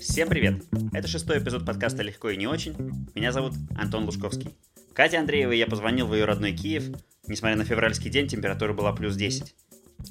[0.00, 0.64] Всем привет!
[0.94, 2.74] Это шестой эпизод подкаста «Легко и не очень».
[3.14, 4.54] Меня зовут Антон Лужковский.
[4.94, 6.84] Кате Андреевой я позвонил в ее родной Киев.
[7.26, 9.54] Несмотря на февральский день, температура была плюс 10.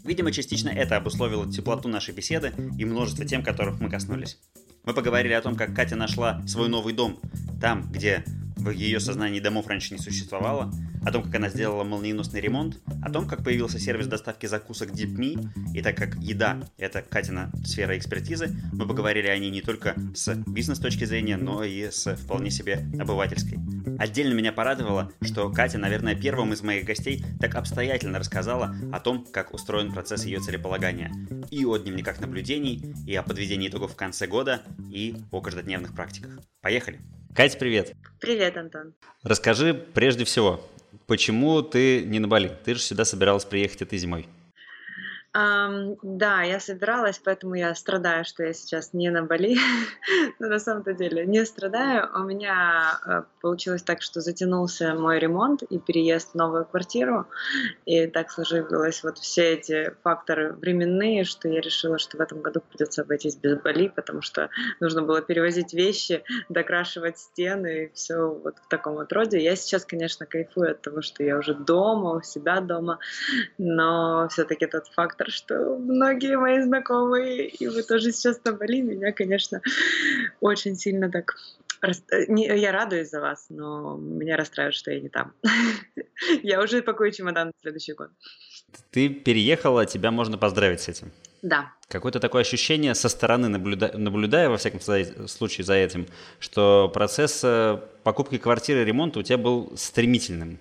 [0.04, 4.38] Видимо, частично это обусловило теплоту нашей беседы и множество тем, которых мы коснулись.
[4.84, 7.20] Мы поговорили о том, как Катя нашла свой новый дом,
[7.60, 8.24] там, где
[8.66, 10.72] в ее сознании домов раньше не существовало,
[11.06, 15.50] о том, как она сделала молниеносный ремонт, о том, как появился сервис доставки закусок DeepMe,
[15.74, 20.34] и так как еда— это Катина сфера экспертизы, мы поговорили о ней не только с
[20.48, 23.60] бизнес точки зрения, но и с вполне себе обывательской.
[24.00, 29.26] Отдельно меня порадовало, что Катя, наверное, первым из моих гостей так обстоятельно рассказала о том,
[29.32, 31.14] как устроен процесс ее целеполагания.
[31.52, 36.40] И о дневниках наблюдений, и о подведении итогов в конце года, и о каждодневных практиках.
[36.62, 37.00] Поехали!
[37.36, 37.94] Катя, привет!
[38.22, 38.94] Привет, Антон!
[39.22, 40.62] Расскажи прежде всего,
[41.06, 42.58] почему ты не на Бали?
[42.64, 44.30] Ты же сюда собиралась приехать этой зимой.
[45.38, 49.58] Ам, да, я собиралась, поэтому я страдаю, что я сейчас не на Бали.
[50.40, 52.10] Но на самом-то деле не страдаю.
[52.16, 57.28] У меня э, получилось так, что затянулся мой ремонт и переезд в новую квартиру.
[57.86, 62.62] И так сложилось вот все эти факторы временные, что я решила, что в этом году
[62.62, 68.56] придется обойтись без Бали, потому что нужно было перевозить вещи, докрашивать стены и все вот
[68.60, 69.44] в таком вот роде.
[69.44, 73.00] Я сейчас, конечно, кайфую от того, что я уже дома, у себя дома,
[73.58, 78.82] но все-таки тот фактор, фактор, что многие мои знакомые, и вы тоже сейчас на Бали,
[78.82, 79.62] меня, конечно,
[80.42, 81.36] очень сильно так
[82.28, 85.34] я радуюсь за вас, но меня расстраивает, что я не там.
[86.44, 88.10] я уже пакую чемодан на следующий год.
[88.90, 91.12] Ты переехала, тебя можно поздравить с этим.
[91.44, 91.74] Да.
[91.90, 93.92] Какое-то такое ощущение со стороны, наблюда...
[93.96, 96.08] наблюдая, во всяком случае, за этим,
[96.40, 100.58] что процесс э, покупки квартиры и ремонта у тебя был стремительным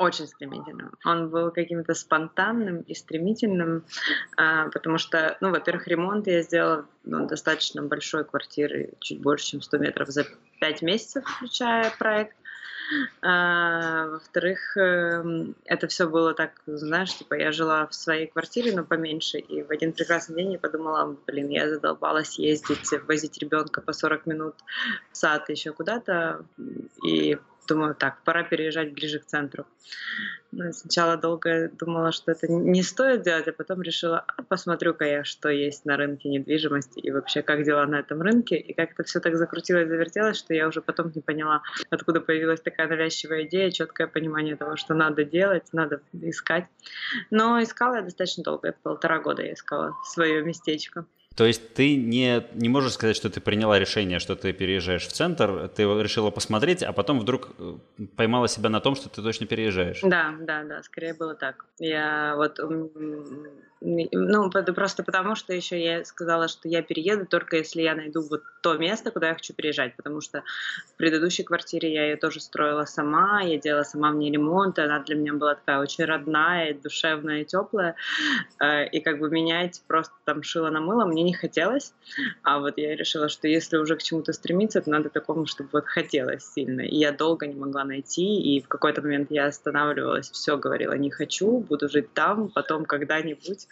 [0.00, 0.94] очень стремительным.
[1.04, 3.84] Он был каким-то спонтанным и стремительным,
[4.36, 9.60] а, потому что, ну, во-первых, ремонт я сделала ну, достаточно большой квартиры, чуть больше, чем
[9.60, 10.24] 100 метров за
[10.60, 12.34] 5 месяцев, включая проект.
[13.22, 18.84] А, во-вторых, эм, это все было так, знаешь, типа я жила в своей квартире, но
[18.84, 23.92] поменьше, и в один прекрасный день я подумала, блин, я задолбалась ездить, возить ребенка по
[23.92, 24.54] 40 минут
[25.12, 26.44] в сад еще куда-то,
[27.06, 27.38] и
[27.70, 29.64] думаю, так, пора переезжать ближе к центру.
[30.52, 35.24] Ну, сначала долго думала, что это не стоит делать, а потом решила, а посмотрю-ка я,
[35.24, 38.56] что есть на рынке недвижимости и вообще как дела на этом рынке.
[38.56, 42.88] И как-то все так закрутилось, завертелось, что я уже потом не поняла, откуда появилась такая
[42.88, 46.66] навязчивая идея, четкое понимание того, что надо делать, надо искать.
[47.30, 51.06] Но искала я достаточно долго, полтора года я искала свое местечко.
[51.36, 55.12] То есть ты не, не можешь сказать, что ты приняла решение, что ты переезжаешь в
[55.12, 57.74] центр, ты решила посмотреть, а потом вдруг э,
[58.16, 60.00] поймала себя на том, что ты точно переезжаешь.
[60.02, 61.66] Да, да, да, скорее было так.
[61.78, 62.58] Я вот
[63.80, 68.42] ну, просто потому, что еще я сказала, что я перееду только если я найду вот
[68.60, 70.42] то место, куда я хочу переезжать, потому что
[70.92, 74.82] в предыдущей квартире я ее тоже строила сама, я делала сама в ней ремонт, и
[74.82, 77.96] она для меня была такая очень родная, душевная и теплая,
[78.60, 81.92] э, и как бы менять просто там шила на мыло мне не хотелось,
[82.42, 85.86] а вот я решила, что если уже к чему-то стремиться, то надо такому, чтобы вот
[85.86, 90.56] хотелось сильно, и я долго не могла найти, и в какой-то момент я останавливалась, все
[90.56, 93.66] говорила, не хочу, буду жить там, потом когда-нибудь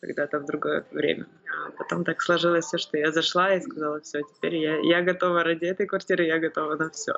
[0.00, 1.26] когда-то в другое время.
[1.66, 5.44] А потом так сложилось все, что я зашла и сказала, все, теперь я, я готова
[5.44, 7.14] ради этой квартиры, я готова на все.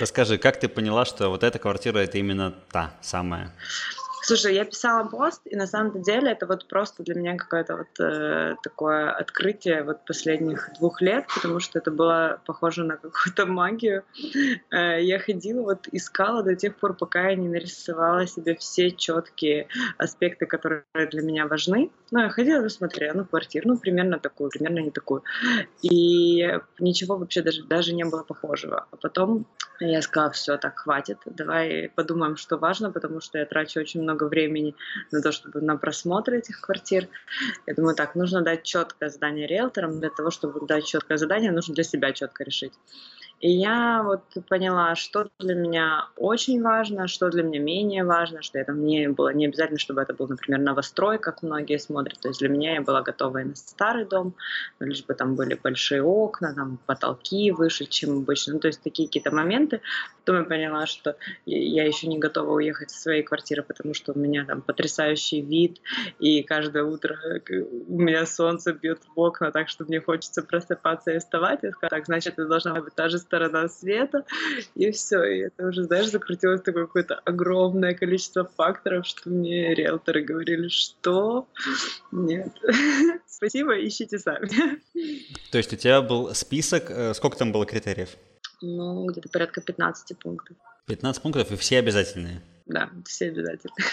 [0.00, 3.52] Расскажи, как ты поняла, что вот эта квартира это именно та самая?
[4.22, 8.00] Слушай, я писала пост, и на самом деле это вот просто для меня какое-то вот
[8.00, 14.04] э, такое открытие вот последних двух лет, потому что это было похоже на какую-то магию.
[14.70, 19.68] Э, я ходила, вот искала до тех пор, пока я не нарисовала себе все четкие
[19.96, 21.90] аспекты, которые для меня важны.
[22.10, 25.22] Ну, я ходила, смотрела, ну, квартиру, ну, примерно такую, примерно не такую.
[25.82, 28.86] И ничего вообще даже, даже не было похожего.
[28.90, 29.46] А потом
[29.80, 34.24] я сказала, все, так, хватит, давай подумаем, что важно, потому что я трачу очень много
[34.24, 34.74] времени
[35.10, 37.08] на то, чтобы на просмотр этих квартир.
[37.66, 40.00] Я думаю, так, нужно дать четкое задание риэлторам.
[40.00, 42.74] Для того, чтобы дать четкое задание, нужно для себя четко решить.
[43.40, 48.58] И я вот поняла, что для меня очень важно, что для меня менее важно, что
[48.58, 52.20] это мне было не обязательно, чтобы это был, например, новострой, как многие смотрят.
[52.20, 54.34] То есть для меня я была готова и на старый дом,
[54.78, 58.54] лишь бы там были большие окна, там потолки выше, чем обычно.
[58.54, 59.80] Ну, то есть такие какие-то моменты.
[60.18, 61.16] Потом я поняла, что
[61.46, 65.80] я еще не готова уехать из своей квартиры, потому что у меня там потрясающий вид,
[66.18, 67.18] и каждое утро
[67.88, 71.60] у меня солнце бьет в окна, так что мне хочется просыпаться и вставать.
[71.62, 74.24] Я сказала, так, значит, это должна быть та же сторона света,
[74.74, 75.22] и все.
[75.22, 81.46] И это уже, знаешь, закрутилось такое какое-то огромное количество факторов, что мне риэлторы говорили, что
[82.10, 82.48] нет.
[83.26, 84.48] Спасибо, ищите сами.
[85.52, 88.10] То есть у тебя был список, э, сколько там было критериев?
[88.60, 90.56] Ну, где-то порядка 15 пунктов.
[90.86, 92.42] 15 пунктов и все обязательные?
[92.66, 93.86] Да, все обязательные.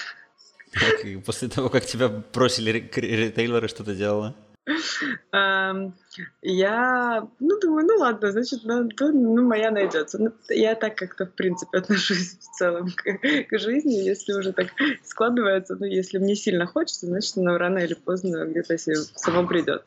[0.73, 4.35] Так, после того, как тебя бросили ритейлеры, что ты делала?
[6.41, 10.17] Я, ну, думаю, ну ладно, значит, ну, моя найдется.
[10.19, 13.93] Ну, я так как-то, в принципе, отношусь в целом к, жизни.
[13.93, 14.67] Если уже так
[15.05, 19.83] складывается, ну, если мне сильно хочется, значит, ну, рано или поздно где-то себе само придет.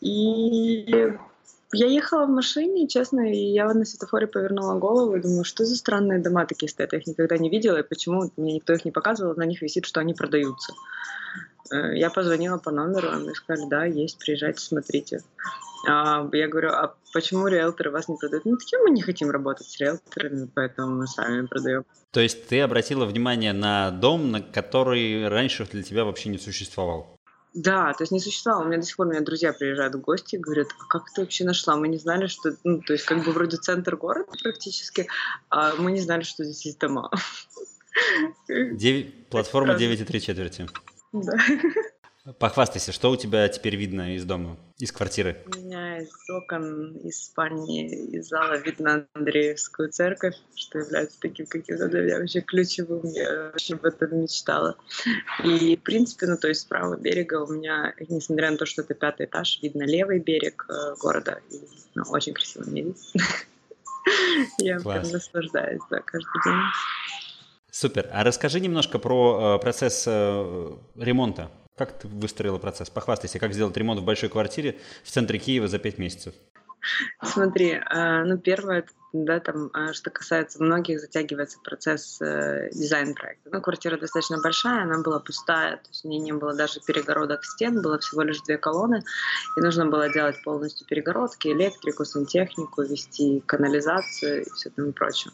[0.00, 1.16] И
[1.72, 5.76] я ехала в машине, честно, и я на светофоре повернула голову и думаю, что за
[5.76, 8.90] странные дома такие стоят, я их никогда не видела, и почему мне никто их не
[8.90, 10.72] показывал, на них висит, что они продаются.
[11.70, 15.22] Э, я позвонила по номеру, они сказали, да, есть, приезжайте, смотрите.
[15.86, 18.44] А, я говорю, а почему риэлторы вас не продают?
[18.44, 21.84] Ну, таким мы не хотим работать с риэлторами, поэтому мы сами продаем.
[22.10, 27.18] То есть ты обратила внимание на дом, на который раньше для тебя вообще не существовал?
[27.54, 28.64] Да, то есть не существовало.
[28.64, 31.10] У меня до сих пор у меня друзья приезжают в гости и говорят, а как
[31.12, 31.76] ты вообще нашла?
[31.76, 32.56] Мы не знали, что...
[32.64, 35.08] Ну, то есть как бы вроде центр города практически,
[35.48, 37.10] а мы не знали, что здесь есть дома.
[38.48, 40.68] 9, платформа 9,3 четверти.
[41.12, 41.32] Да.
[42.38, 45.42] Похвастайся, что у тебя теперь видно из дома, из квартиры?
[45.46, 51.88] У меня из окон, из спальни, из зала видно Андреевскую церковь, что является таким каким-то
[51.88, 53.00] для меня вообще ключевым.
[53.04, 54.76] Я очень об этом мечтала.
[55.42, 58.82] И, в принципе, ну, то есть с правого берега у меня, несмотря на то, что
[58.82, 61.40] это пятый этаж, видно левый берег э, города.
[61.50, 61.60] И,
[61.94, 63.02] ну, очень красиво мне видно.
[64.58, 66.54] Я прям наслаждаюсь, да, каждый день.
[67.80, 68.10] Супер.
[68.12, 71.48] А расскажи немножко про э, процесс э, ремонта.
[71.76, 72.90] Как ты выстроила процесс?
[72.90, 76.34] Похвастайся, как сделать ремонт в большой квартире в центре Киева за пять месяцев.
[77.22, 83.50] Смотри, э, ну первое, да, там, э, что касается многих, затягивается процесс э, дизайн-проекта.
[83.52, 87.44] Ну, квартира достаточно большая, она была пустая, то есть у нее не было даже перегородок
[87.44, 89.02] стен, было всего лишь две колонны,
[89.56, 95.32] и нужно было делать полностью перегородки, электрику, сантехнику, вести канализацию и все тому прочее.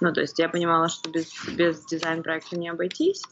[0.00, 3.22] Ну, то есть я понимала, что без, без дизайн-проекта не обойтись.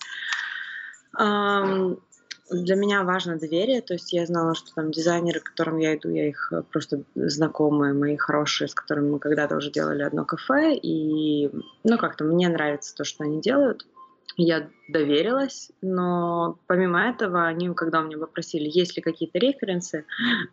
[2.50, 6.10] Для меня важно доверие, то есть я знала, что там дизайнеры, к которым я иду,
[6.10, 10.74] я их э, просто знакомые, мои хорошие, с которыми мы когда-то уже делали одно кафе,
[10.74, 11.50] и,
[11.84, 13.86] ну, как-то мне нравится то, что они делают.
[14.36, 20.04] Я доверилась, но помимо этого, они, когда у меня попросили, есть ли какие-то референсы,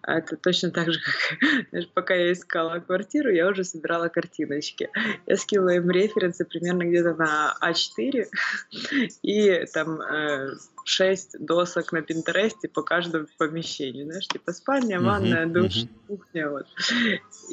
[0.04, 1.00] это точно так же,
[1.72, 4.90] как пока я искала квартиру, я уже собирала картиночки.
[5.26, 8.26] Я скинула им референсы примерно где-то на А4
[9.22, 10.56] и там э,
[10.86, 16.68] 6 досок на Пинтересте по каждому помещению, знаешь, типа спальня, ванная, душ, кухня, вот.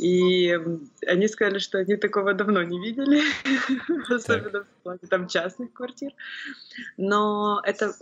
[0.01, 0.59] И
[1.07, 3.23] они сказали, что они такого давно не видели,
[4.13, 6.13] особенно в плане там частных квартир.
[6.97, 7.95] Но это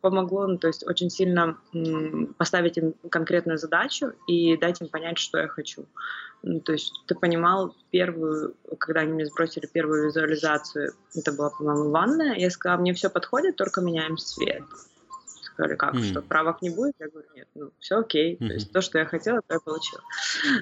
[0.00, 1.58] помогло, ну, то есть очень сильно
[2.38, 5.86] поставить им конкретную задачу и дать им понять, что я хочу.
[6.42, 11.90] Ну, то есть ты понимал первую, когда они мне сбросили первую визуализацию, это была, по-моему,
[11.90, 14.64] ванная, я сказала, мне все подходит, только меняем цвет
[15.52, 16.02] сказали, как, mm.
[16.02, 16.94] что правок не будет?
[16.98, 18.34] Я говорю, нет, ну, все окей.
[18.34, 18.48] Mm-hmm.
[18.48, 20.02] То есть то, что я хотела, то я получила.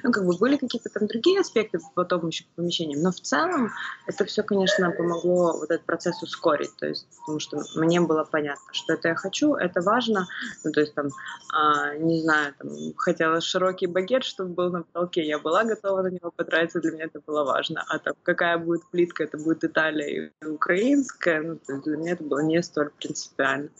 [0.02, 3.72] Ну, как бы были какие-то там другие аспекты потом еще по помещениям, но в целом
[4.06, 8.62] это все, конечно, помогло вот этот процесс ускорить, то есть потому что мне было понятно,
[8.72, 10.26] что это я хочу, это важно,
[10.64, 11.08] ну, то есть там,
[11.52, 16.08] а, не знаю, там, хотела широкий багет, чтобы был на потолке, я была готова на
[16.08, 20.32] него потратиться, для меня это было важно, а там какая будет плитка, это будет Италия
[20.40, 23.70] и украинская, ну, то есть для меня это было не столь принципиально.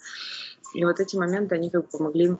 [0.75, 2.37] И вот эти моменты, они как бы помогли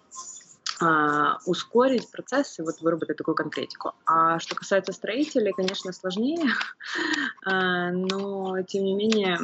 [0.81, 3.93] а, ускорить процесс и вот выработать такую конкретику.
[4.07, 6.47] А что касается строителей, конечно, сложнее,
[7.45, 9.39] а, но тем не менее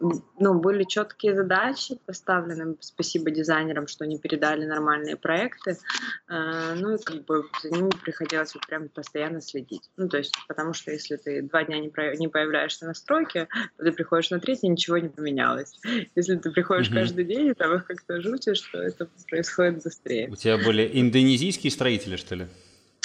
[0.00, 2.76] ну, были четкие задачи поставлены.
[2.80, 5.76] Спасибо дизайнерам, что они передали нормальные проекты.
[6.28, 9.90] Э, ну и как бы за ними приходилось вот прям постоянно следить.
[9.96, 12.16] Ну, то есть, потому что если ты два дня не, про...
[12.16, 15.80] не появляешься на стройке, то ты приходишь на третий, ничего не поменялось.
[16.14, 16.94] Если ты приходишь mm-hmm.
[16.94, 20.28] каждый день, и там их как-то жутишь, что это происходит быстрее.
[20.28, 22.46] У тебя были индонезийские строители, что ли?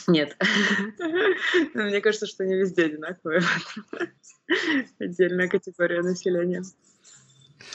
[0.09, 0.37] Нет.
[1.73, 3.41] Мне кажется, что не везде одинаковые.
[4.99, 6.63] Отдельная категория населения.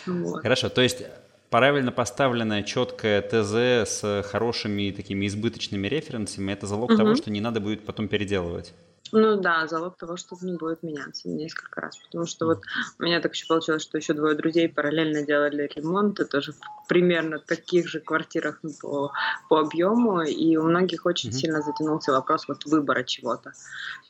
[0.06, 0.42] Вот.
[0.42, 1.04] Хорошо, то есть
[1.50, 6.98] правильно поставленная четкая ТЗ с хорошими такими избыточными референсами– это залог угу.
[6.98, 8.74] того, что не надо будет потом переделывать.
[9.16, 11.96] Ну да, залог того, что не будет меняться несколько раз.
[11.98, 12.62] Потому что вот
[12.98, 16.88] у меня так еще получилось, что еще двое друзей параллельно делали ремонт, и тоже в
[16.88, 19.12] примерно таких же квартирах ну, по,
[19.48, 21.32] по объему, и у многих очень mm-hmm.
[21.32, 23.52] сильно затянулся вопрос вот выбора чего-то.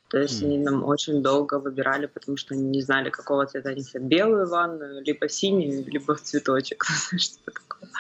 [0.09, 0.47] То есть mm.
[0.47, 4.03] они нам очень долго выбирали, потому что они не знали, какого цвета они хотят.
[4.03, 6.85] Белую ванную, либо синюю, либо в цветочек.
[7.19, 7.91] что такое.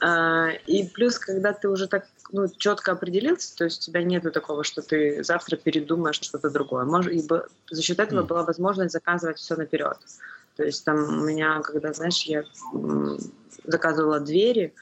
[0.00, 4.30] А, и плюс, когда ты уже так ну, четко определился, то есть у тебя нет
[4.32, 6.84] такого, что ты завтра передумаешь что-то другое.
[6.84, 8.26] Может, ибо за счет этого mm.
[8.26, 9.98] была возможность заказывать все наперед.
[10.60, 12.44] То есть там у меня, когда, знаешь, я
[13.64, 14.74] заказывала двери,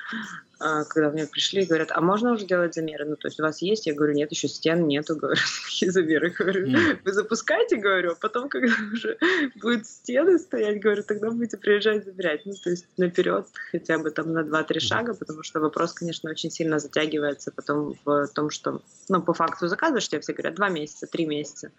[0.58, 3.04] а, когда мне пришли и говорят, а можно уже делать замеры?
[3.04, 3.87] Ну, то есть у вас есть?
[3.87, 6.35] Я говорю, нет, еще стен нету, говорю, какие замеры?
[6.37, 9.18] Говорю, вы запускаете, говорю, а потом, когда уже
[9.62, 12.44] будет стены стоять, говорю, тогда будете приезжать забирать.
[12.44, 16.50] Ну, то есть наперед хотя бы там на 2-3 шага, потому что вопрос, конечно, очень
[16.50, 21.06] сильно затягивается потом в том, что, ну, по факту заказываешь, тебе все говорят, 2 месяца,
[21.06, 21.70] 3 месяца.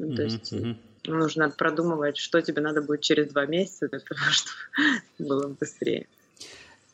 [0.00, 0.52] Ну, то есть
[1.06, 6.06] нужно продумывать, что тебе надо будет через 2 месяца для того, чтобы было быстрее.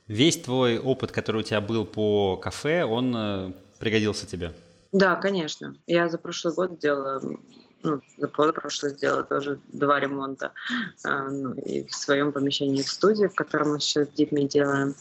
[0.08, 4.52] Весь твой опыт, который у тебя был по кафе, он э, пригодился тебе?
[4.92, 5.76] Да, конечно.
[5.86, 7.22] Я за прошлый год сделала,
[7.84, 10.52] ну, за прошлый сделала тоже два ремонта.
[11.04, 14.96] Э, ну, и в своем помещении в студии, в котором мы сейчас с детьми делаем.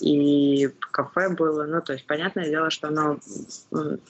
[0.00, 3.20] И кафе было, ну, то есть, понятное дело, что оно...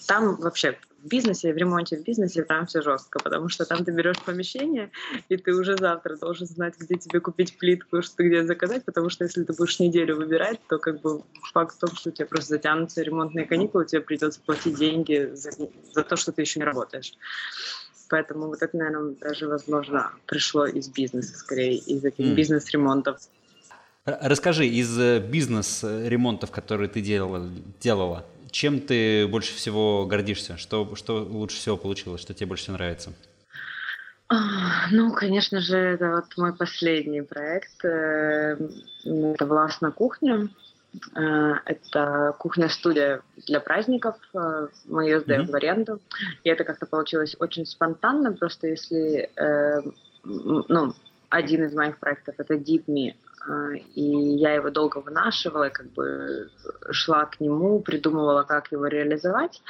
[0.07, 3.93] Там вообще в бизнесе, в ремонте в бизнесе там все жестко, потому что там ты
[3.93, 4.91] берешь помещение,
[5.29, 9.25] и ты уже завтра должен знать, где тебе купить плитку, что где заказать, потому что
[9.25, 12.51] если ты будешь неделю выбирать, то как бы факт в том, что у тебя просто
[12.51, 15.51] затянутся ремонтные каникулы, тебе придется платить деньги за,
[15.93, 17.15] за то, что ты еще не работаешь.
[18.09, 22.35] Поэтому вот это, наверное, даже, возможно, пришло из бизнеса, скорее, из этих mm.
[22.35, 23.19] бизнес-ремонтов.
[24.05, 27.49] Расскажи, из э, бизнес-ремонтов, которые ты делала,
[27.81, 30.57] делала, чем ты больше всего гордишься?
[30.59, 32.21] Что, что лучше всего получилось?
[32.21, 33.13] Что тебе больше всего нравится?
[34.29, 37.85] А, ну, конечно же, это вот мой последний проект.
[37.85, 38.57] Э,
[39.05, 40.49] это «Властная кухня».
[41.17, 44.17] Э, это кухня-студия для праздников.
[44.35, 45.51] Э, мы ее сдаем mm-hmm.
[45.51, 46.01] в аренду.
[46.45, 48.33] И это как-то получилось очень спонтанно.
[48.33, 49.31] Просто если...
[50.25, 50.95] Ну,
[51.31, 53.15] один из моих проектов— это Deep Me.
[53.49, 56.51] А, и я его долго вынашивала, как бы
[56.91, 59.63] шла к нему, придумывала, как его реализовать,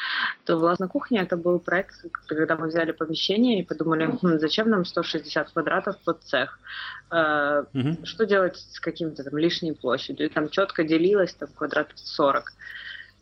[0.45, 1.95] то «Властная кухня»— это был проект,
[2.27, 6.59] когда мы взяли помещение и подумали, хм, зачем нам 160 квадратов под цех?
[7.11, 8.05] Mm-hmm.
[8.05, 10.27] Что делать с каким-то там лишней площадью?
[10.27, 12.53] И там четко делилось, там квадратов 40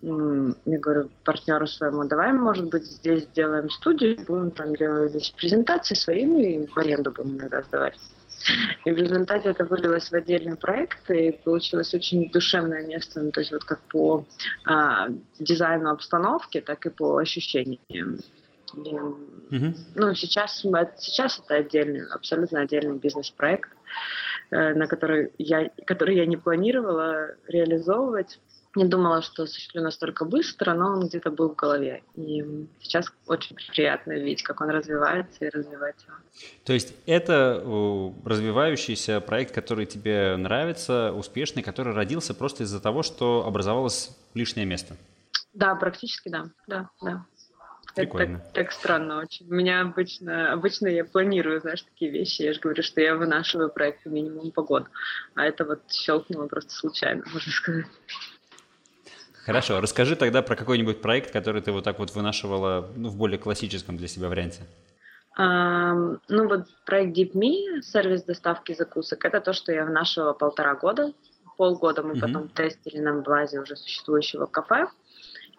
[0.03, 5.95] я говорю партнеру своему, давай, может быть, здесь сделаем студию, будем там делать здесь презентации
[5.95, 7.99] свои, ну и в аренду будем иногда сдавать.
[8.85, 13.41] И в результате это вылилось в отдельный проект, и получилось очень душевное место, ну, то
[13.41, 14.25] есть вот как по
[14.65, 17.79] а, дизайну обстановки, так и по ощущениям.
[17.89, 18.03] И.
[19.97, 20.65] Ну, сейчас,
[20.99, 23.71] сейчас это отдельный, абсолютно отдельный бизнес-проект,
[24.51, 28.39] э, на который я, который я не планировала реализовывать
[28.77, 32.03] не думала, что осуществлю настолько быстро, но он где-то был в голове.
[32.15, 32.45] И
[32.81, 36.17] сейчас очень приятно видеть, как он развивается и развивать его.
[36.65, 37.63] То есть это
[38.25, 44.97] развивающийся проект, который тебе нравится, успешный, который родился просто из-за того, что образовалось лишнее место?
[45.53, 46.51] Да, практически да.
[46.69, 47.27] Да, да.
[47.97, 48.37] Прикольно.
[48.37, 49.49] Это так, так странно очень.
[49.49, 52.43] У меня обычно, обычно я планирую, знаешь, такие вещи.
[52.43, 54.87] Я же говорю, что я вынашиваю проекты минимум по году.
[55.35, 57.87] А это вот щелкнуло просто случайно, можно сказать.
[59.45, 63.39] Хорошо, расскажи тогда про какой-нибудь проект, который ты вот так вот вынашивала ну, в более
[63.39, 64.63] классическом для себя варианте.
[65.39, 71.13] Um, ну вот проект DeepMe, сервис доставки закусок, это то, что я вынашивала полтора года.
[71.57, 72.21] Полгода мы mm-hmm.
[72.21, 74.89] потом тестили на базе уже существующего кафе.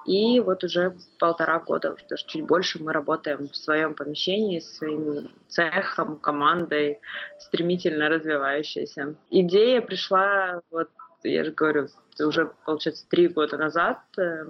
[0.05, 5.29] И вот уже полтора года, даже чуть больше, мы работаем в своем помещении, с своим
[5.47, 6.99] цехом, командой,
[7.39, 9.15] стремительно развивающейся.
[9.29, 10.89] Идея пришла вот
[11.23, 11.87] я же говорю,
[12.19, 14.45] уже, получается, три года назад э,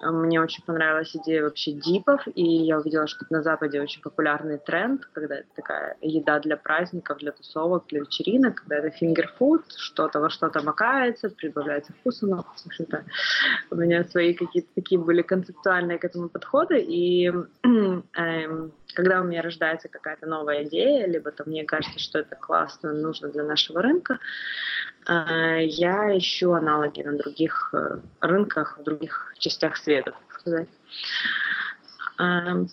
[0.00, 5.04] мне очень понравилась идея вообще дипов, и я увидела, что на Западе очень популярный тренд,
[5.12, 10.30] когда это такая еда для праздников, для тусовок, для вечеринок, когда это фингерфуд, что-то во
[10.30, 13.04] что-то макается, прибавляется вкуса, но, в общем-то,
[13.70, 17.30] у меня свои какие-то такие были концептуальные к этому подходы, и
[17.62, 22.92] эм, когда у меня рождается какая-то новая идея, либо то мне кажется, что это классно,
[22.92, 24.18] нужно для нашего рынка,
[25.64, 30.68] я ищу аналоги на других э, рынках, в других частях света, так сказать.
[32.18, 32.68] Эм,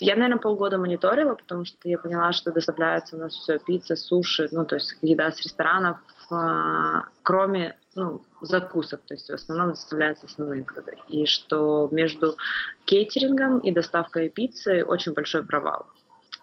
[0.00, 4.48] я, наверное, полгода мониторила, потому что я поняла, что доставляется у нас все пицца, суши,
[4.52, 5.98] ну, то есть еда с ресторанов,
[6.30, 10.92] э, кроме ну, закусок, то есть в основном доставляются основные блюда.
[11.08, 12.36] И что между
[12.84, 15.86] кейтерингом и доставкой пиццы очень большой провал.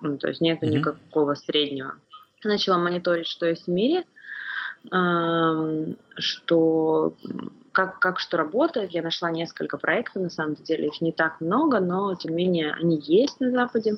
[0.02, 0.70] Ну, то есть нет mm-hmm.
[0.70, 1.96] никакого среднего.
[2.44, 4.06] начала мониторить, что есть в мире,
[6.18, 7.16] что
[7.76, 8.92] как, как что работает.
[8.92, 12.74] Я нашла несколько проектов, на самом деле их не так много, но тем не менее
[12.74, 13.98] они есть на Западе.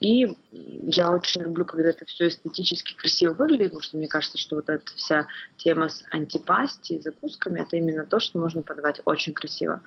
[0.00, 4.56] И я очень люблю, когда это все эстетически красиво выглядит, потому что мне кажется, что
[4.56, 5.26] вот эта вся
[5.56, 9.80] тема с антипасти и закусками, это именно то, что можно подавать очень красиво.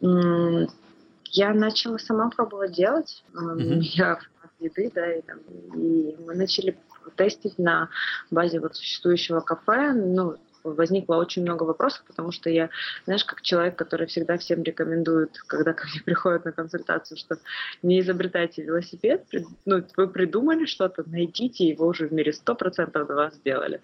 [0.00, 3.22] Я начала сама пробовать делать.
[3.34, 3.78] Mm-hmm.
[3.80, 4.18] Я
[4.60, 5.38] еды, да, и, там,
[5.74, 6.76] и мы начали
[7.16, 7.88] тестить на
[8.30, 9.92] базе вот существующего кафе.
[9.92, 12.70] Ну, возникло очень много вопросов, потому что я,
[13.04, 17.38] знаешь, как человек, который всегда всем рекомендует, когда ко мне приходят на консультацию, что
[17.82, 19.24] не изобретайте велосипед,
[19.64, 23.80] ну, вы придумали что-то, найдите его уже в мире, сто процентов до вас сделали.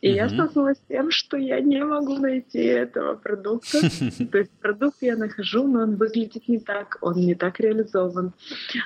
[0.00, 0.14] И mm-hmm.
[0.14, 3.80] я столкнулась с тем, что я не могу найти этого продукта.
[4.32, 8.32] То есть продукт я нахожу, но он выглядит не так, он не так реализован,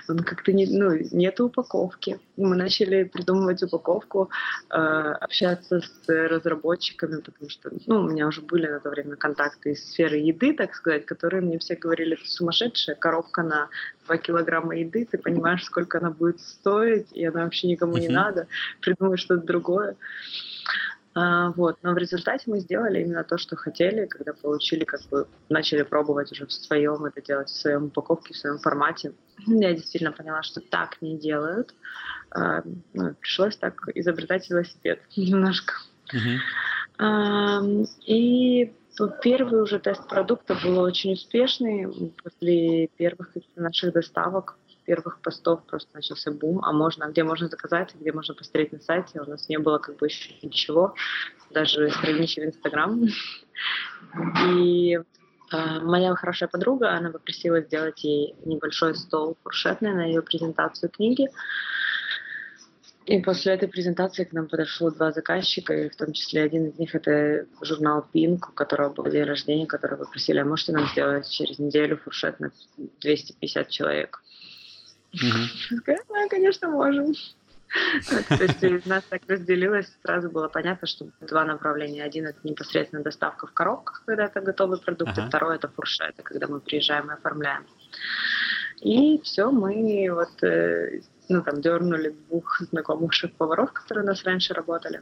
[0.08, 2.18] он как-то не, ну, нет упаковки.
[2.36, 4.30] Мы начали придумывать упаковку,
[4.70, 9.72] э, общаться с разработчиками, потому что ну, у меня уже были на то время контакты
[9.72, 13.68] из сферы еды, так сказать, которые мне все говорили, это сумасшедшая коробка на
[14.06, 18.46] 2 килограмма еды, ты понимаешь, сколько она будет стоить, и она вообще никому не надо,
[18.80, 19.96] придумай что-то другое.
[21.14, 21.78] А, вот.
[21.82, 26.32] Но в результате мы сделали именно то, что хотели, когда получили, как бы начали пробовать
[26.32, 29.12] уже в своем это делать, в своем упаковке, в своем формате.
[29.46, 31.74] Я действительно поняла, что так не делают.
[32.30, 32.62] А,
[32.94, 35.74] ну, пришлось так изобретать велосипед немножко.
[36.12, 36.38] Uh-huh.
[36.98, 37.62] А,
[38.06, 38.72] и
[39.22, 42.12] первый уже тест продукта был очень успешный.
[42.22, 48.12] После первых наших доставок первых постов просто начался бум, а можно, где можно заказать, где
[48.12, 50.94] можно посмотреть на сайте, у нас не было как бы еще ничего,
[51.50, 53.02] даже странички в Инстаграм.
[54.48, 60.90] И э, моя хорошая подруга, она попросила сделать ей небольшой стол фуршетный на ее презентацию
[60.90, 61.28] книги.
[63.06, 66.78] И после этой презентации к нам подошло два заказчика, и в том числе один из
[66.78, 71.28] них это журнал Pink, у которого был день рождения, который попросили, а можете нам сделать
[71.28, 72.50] через неделю фуршет на
[73.00, 74.22] 250 человек.
[75.14, 75.82] Угу.
[75.86, 77.14] Да, конечно, можем.
[78.28, 82.04] То есть у нас так разделилось, сразу было понятно, что два направления.
[82.04, 85.24] Один это непосредственно доставка в коробках, когда это готовый продукт, ага.
[85.24, 87.66] и второй это фуршеты, когда мы приезжаем и оформляем.
[88.80, 94.54] И все, мы вот э, ну, там, дернули двух знакомых шеф-поваров, которые у нас раньше
[94.54, 95.00] работали.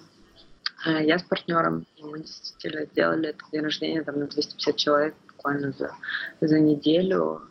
[0.85, 5.15] А я с партнером, и мы действительно сделали это день рождения там, на 250 человек
[5.29, 5.93] буквально за,
[6.41, 7.43] за неделю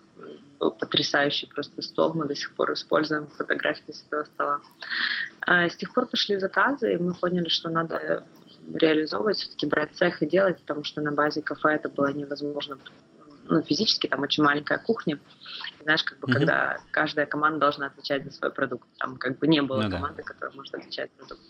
[0.61, 4.61] был потрясающий просто стол, мы до сих пор используем фотографии с этого стола.
[5.41, 8.23] А с тех пор пошли заказы, и мы поняли, что надо
[8.73, 12.77] реализовывать, все-таки брать цех и делать, потому что на базе кафе это было невозможно
[13.49, 15.19] ну, физически там очень маленькая кухня.
[15.81, 16.33] Знаешь, как бы mm-hmm.
[16.33, 18.87] когда каждая команда должна отвечать за свой продукт.
[18.99, 20.23] Там как бы не было ну, команды, да.
[20.23, 21.43] которая может отвечать за продукт.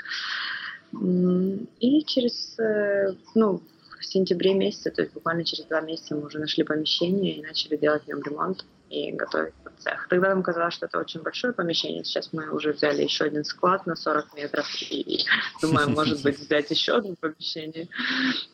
[1.79, 3.61] И через, э, ну,
[3.99, 7.75] в сентябре месяце, то есть буквально через два месяца мы уже нашли помещение и начали
[7.75, 10.07] делать в нем ремонт и готовить под цех.
[10.09, 12.03] Тогда нам казалось, что это очень большое помещение.
[12.03, 15.23] Сейчас мы уже взяли еще один склад на 40 метров и
[15.61, 17.87] думаем, может быть, взять еще одно помещение.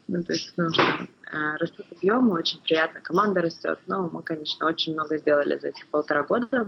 [0.08, 3.80] Ну, то есть, ну, э, растут объемы, очень приятно, команда растет.
[3.88, 6.67] Но мы, конечно, очень много сделали за этих полтора года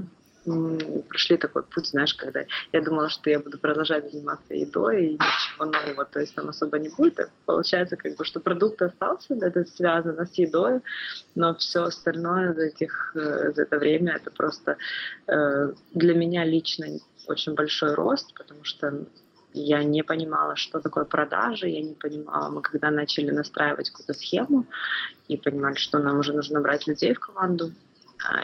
[1.08, 5.66] прошли такой путь, знаешь, когда я думала, что я буду продолжать заниматься едой и ничего
[5.66, 7.16] нового, то есть там особо не будет.
[7.16, 10.82] Так получается, как бы, что продукт остался, это связано с едой,
[11.36, 14.78] но все остальное за, этих, э, за это время это просто
[15.28, 16.88] э, для меня лично
[17.28, 19.06] очень большой рост, потому что
[19.54, 24.66] я не понимала, что такое продажи, я не понимала, мы когда начали настраивать какую-то схему
[25.28, 27.72] и понимали, что нам уже нужно брать людей в команду,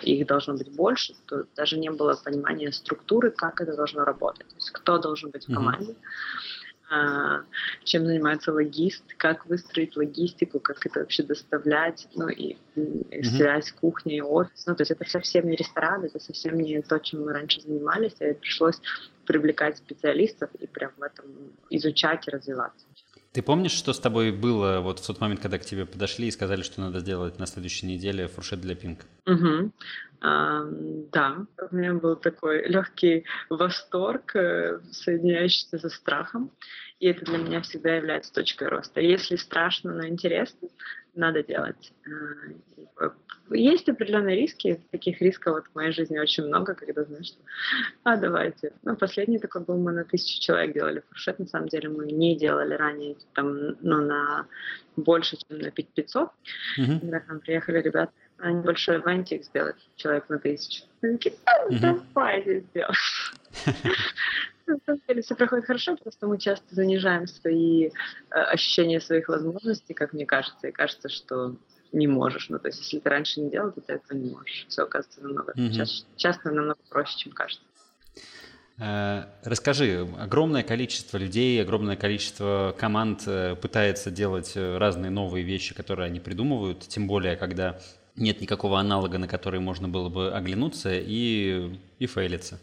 [0.02, 4.48] их должно быть больше, то даже не было понимания структуры, как это должно работать.
[4.48, 5.96] То есть кто должен быть в команде,
[6.92, 7.44] mm-hmm.
[7.84, 13.24] чем занимается логист, как выстроить логистику, как это вообще доставлять, ну и, и mm-hmm.
[13.24, 14.66] связь кухни и офис.
[14.66, 18.16] Ну, то есть это совсем не ресторан, это совсем не то, чем мы раньше занимались,
[18.22, 18.80] а пришлось
[19.26, 21.26] привлекать специалистов и прям в этом
[21.70, 22.86] изучать и развиваться.
[23.36, 26.32] Ты помнишь, что с тобой было вот в тот момент, когда к тебе подошли и
[26.32, 29.02] сказали, что надо сделать на следующей неделе фуршет для пинг?
[29.26, 29.72] Угу.
[30.22, 30.64] А,
[31.12, 36.50] да, у меня был такой легкий восторг, э, соединяющийся со страхом.
[37.00, 39.02] И это для меня всегда является точкой роста.
[39.02, 40.70] Если страшно, но интересно,
[41.14, 41.92] надо делать.
[43.00, 43.12] А,
[43.52, 47.34] есть определенные риски, таких рисков вот в моей жизни очень много, когда знаешь,
[48.04, 48.74] а давайте.
[48.84, 52.38] Ну, последний такой был, мы на тысячу человек делали фуршет, на самом деле мы не
[52.38, 54.48] делали ранее, там, ну, на
[54.96, 56.30] больше, чем на 500.
[56.80, 57.00] Mm-hmm.
[57.02, 60.86] Когда к нам приехали ребята, они большой вантик сделать, человек на тысячу.
[61.02, 62.94] Такие, да, давайте сделаем.
[64.68, 67.92] На самом деле все проходит хорошо, просто мы часто занижаем свои э,
[68.32, 71.56] ощущения своих возможностей, как мне кажется, и кажется, что
[71.92, 72.50] не можешь.
[72.50, 74.66] Ну, то есть, если ты раньше не делал, то ты этого не можешь.
[74.68, 75.72] Все оказывается намного, mm-hmm.
[75.72, 77.64] часто, часто намного проще, чем кажется.
[78.80, 86.08] Э, расскажи, огромное количество людей, огромное количество команд э, пытается делать разные новые вещи, которые
[86.08, 87.80] они придумывают, тем более, когда
[88.16, 92.60] нет никакого аналога, на который можно было бы оглянуться и, и фейлиться.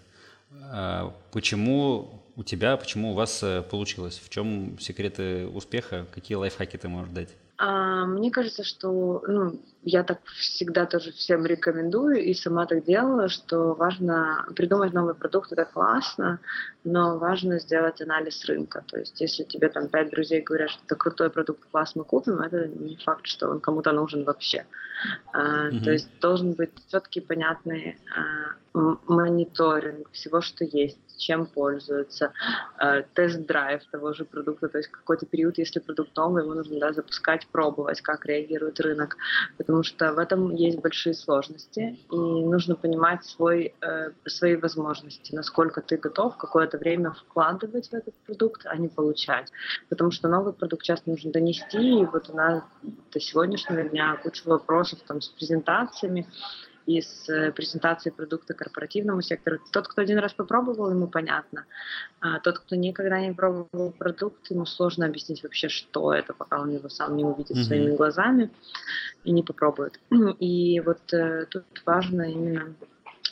[1.32, 4.20] Почему у тебя, почему у вас получилось?
[4.24, 6.06] В чем секреты успеха?
[6.14, 7.28] Какие лайфхаки ты можешь дать?
[7.58, 13.28] А, мне кажется, что ну, я так всегда тоже всем рекомендую и сама так делала,
[13.28, 16.38] что важно придумать новый продукт, это классно,
[16.84, 18.84] но важно сделать анализ рынка.
[18.86, 22.40] То есть если тебе там пять друзей говорят, что это крутой продукт, класс, мы купим,
[22.40, 24.66] это не факт, что он кому-то нужен вообще.
[25.34, 25.84] Mm-hmm.
[25.84, 28.54] То есть должен быть все-таки понятный а,
[29.08, 32.32] мониторинг всего, что есть чем пользуются,
[32.80, 36.92] э, тест-драйв того же продукта, то есть какой-то период, если продукт новый, его нужно да,
[36.92, 39.16] запускать, пробовать, как реагирует рынок,
[39.56, 45.80] потому что в этом есть большие сложности, и нужно понимать свой, э, свои возможности, насколько
[45.80, 49.50] ты готов какое-то время вкладывать в этот продукт, а не получать,
[49.88, 54.46] потому что новый продукт часто нужно донести, и вот у нас до сегодняшнего дня куча
[54.46, 56.26] вопросов там с презентациями,
[56.86, 59.58] из э, презентации продукта корпоративному сектору.
[59.72, 61.64] Тот, кто один раз попробовал, ему понятно.
[62.20, 66.70] А тот, кто никогда не пробовал продукт, ему сложно объяснить вообще, что это, пока он
[66.70, 67.62] его сам не увидит mm-hmm.
[67.62, 68.50] своими глазами
[69.24, 70.00] и не попробует.
[70.40, 72.74] И вот э, тут важно именно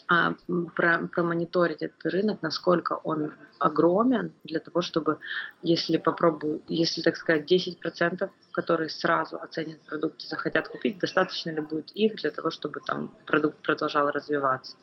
[0.08, 0.34] а,
[0.74, 5.18] про, промониторить этот рынок, насколько он огромен для того, чтобы,
[5.62, 11.60] если попробую, если, так сказать, 10%, которые сразу оценят продукт и захотят купить, достаточно ли
[11.60, 14.76] будет их для того, чтобы там продукт продолжал развиваться.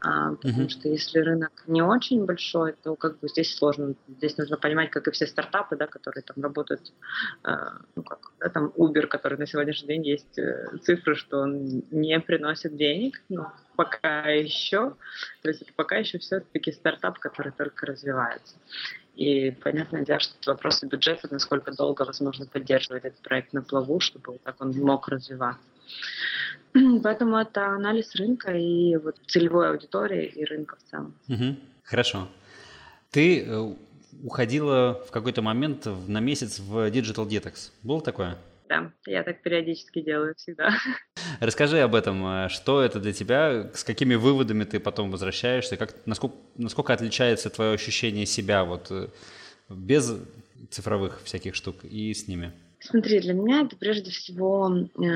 [0.00, 0.68] А, потому mm-hmm.
[0.68, 3.94] что если рынок не очень большой, то как бы здесь сложно.
[4.08, 6.92] Здесь нужно понимать, как и все стартапы, да, которые там работают,
[7.42, 11.82] а, ну как, да, там Uber, который на сегодняшний день есть э, цифры, что он
[11.90, 14.96] не приносит денег, ну, пока еще.
[15.42, 18.05] То есть пока еще все-таки стартап, который только развивается.
[19.16, 23.98] И понятное дело, что это вопросы бюджета, насколько долго возможно поддерживать этот проект на плаву,
[23.98, 25.64] чтобы вот так он мог развиваться.
[27.02, 31.14] Поэтому это анализ рынка и вот целевой аудитории и рынка в целом.
[31.28, 31.56] Угу.
[31.84, 32.28] Хорошо.
[33.10, 33.74] Ты э,
[34.22, 37.70] уходила в какой-то момент на месяц в Digital Detox.
[37.82, 38.36] Было такое?
[38.68, 40.70] Да, я так периодически делаю всегда.
[41.40, 42.26] Расскажи об этом.
[42.26, 43.70] Э, что это для тебя?
[43.74, 45.76] С какими выводами ты потом возвращаешься?
[45.76, 49.08] Как, насколько, насколько отличается твое ощущение себя вот э,
[49.68, 50.14] без
[50.70, 52.52] цифровых всяких штук и с ними?
[52.78, 55.08] Смотри, для меня это прежде всего э,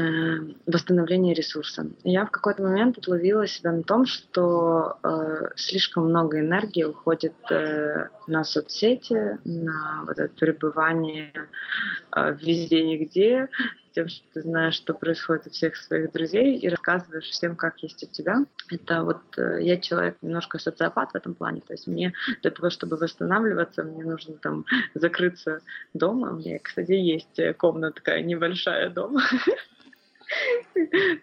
[0.66, 1.86] восстановление ресурса.
[2.02, 8.08] Я в какой-то момент отловила себя на том, что э, слишком много энергии уходит э,
[8.26, 11.32] на соцсети, на вот это пребывание
[12.16, 13.48] э, везде, нигде,
[13.92, 18.02] тем, что ты знаешь, что происходит у всех своих друзей, и рассказываешь всем, как есть
[18.02, 18.44] у тебя.
[18.70, 22.70] Это вот э, я человек немножко социопат в этом плане, то есть мне для того,
[22.70, 25.60] чтобы восстанавливаться, мне нужно там закрыться
[25.94, 26.32] дома.
[26.32, 29.22] У меня, кстати, есть комната такая небольшая дома.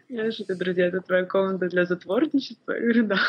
[0.10, 2.74] Знаешь, это, друзья, это твоя комната для затворничества?
[2.74, 3.20] Я говорю, да.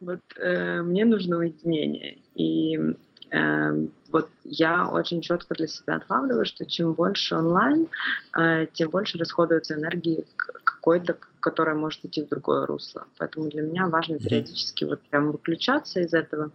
[0.00, 2.18] Вот э, мне нужно уединение.
[2.36, 2.78] И
[3.30, 7.88] Эм, вот я очень четко для себя отлавливаю, что чем больше онлайн,
[8.36, 13.06] э, тем больше расходуется энергии какой-то, которая может идти в другое русло.
[13.18, 16.50] Поэтому для меня важно периодически вот прям выключаться из этого.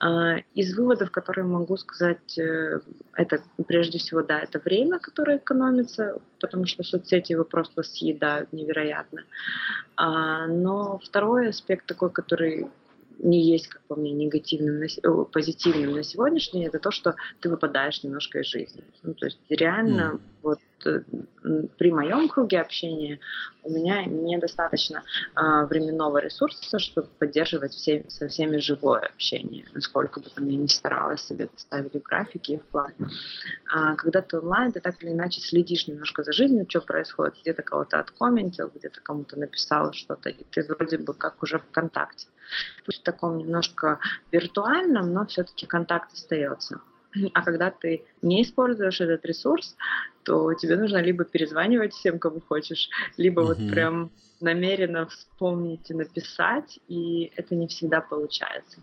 [0.00, 2.80] Э, из выводов, которые могу сказать, э,
[3.14, 9.22] это прежде всего, да, это время, которое экономится, потому что соцсети его просто съедают невероятно.
[9.96, 12.68] А, но второй аспект такой, который
[13.18, 18.02] не есть, как по мне, негативным, на, позитивным на сегодняшний, это то, что ты выпадаешь
[18.02, 18.82] немножко из жизни.
[19.02, 20.20] Ну, то есть реально mm.
[20.42, 23.18] вот э, при моем круге общения
[23.62, 25.02] у меня недостаточно
[25.34, 30.66] э, временного ресурса, чтобы поддерживать все, со всеми живое общение, насколько бы там я ни
[30.66, 32.92] старалась себе доставили графики в план.
[33.72, 37.62] А когда ты онлайн, ты так или иначе следишь немножко за жизнью, что происходит, где-то
[37.62, 42.28] кого-то откомментил, где-то кому-то написал что-то, и ты вроде бы как уже в контакте
[42.84, 43.98] пусть в таком немножко
[44.30, 46.80] виртуальном, но все-таки контакт остается.
[47.34, 49.76] А когда ты не используешь этот ресурс,
[50.24, 53.46] то тебе нужно либо перезванивать всем, кому хочешь, либо mm-hmm.
[53.46, 58.82] вот прям намеренно вспомнить и написать, и это не всегда получается.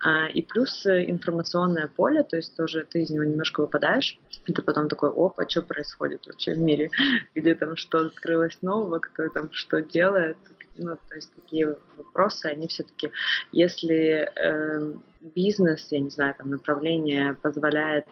[0.00, 4.52] А, и плюс э, информационное поле, то есть тоже ты из него немножко выпадаешь, и
[4.52, 6.90] ты потом такой, опа, что происходит вообще в мире,
[7.34, 10.36] где там что открылось нового, кто там что делает,
[10.76, 13.10] ну, то есть такие вопросы, они все-таки,
[13.52, 18.06] если э, бизнес, я не знаю, там направление позволяет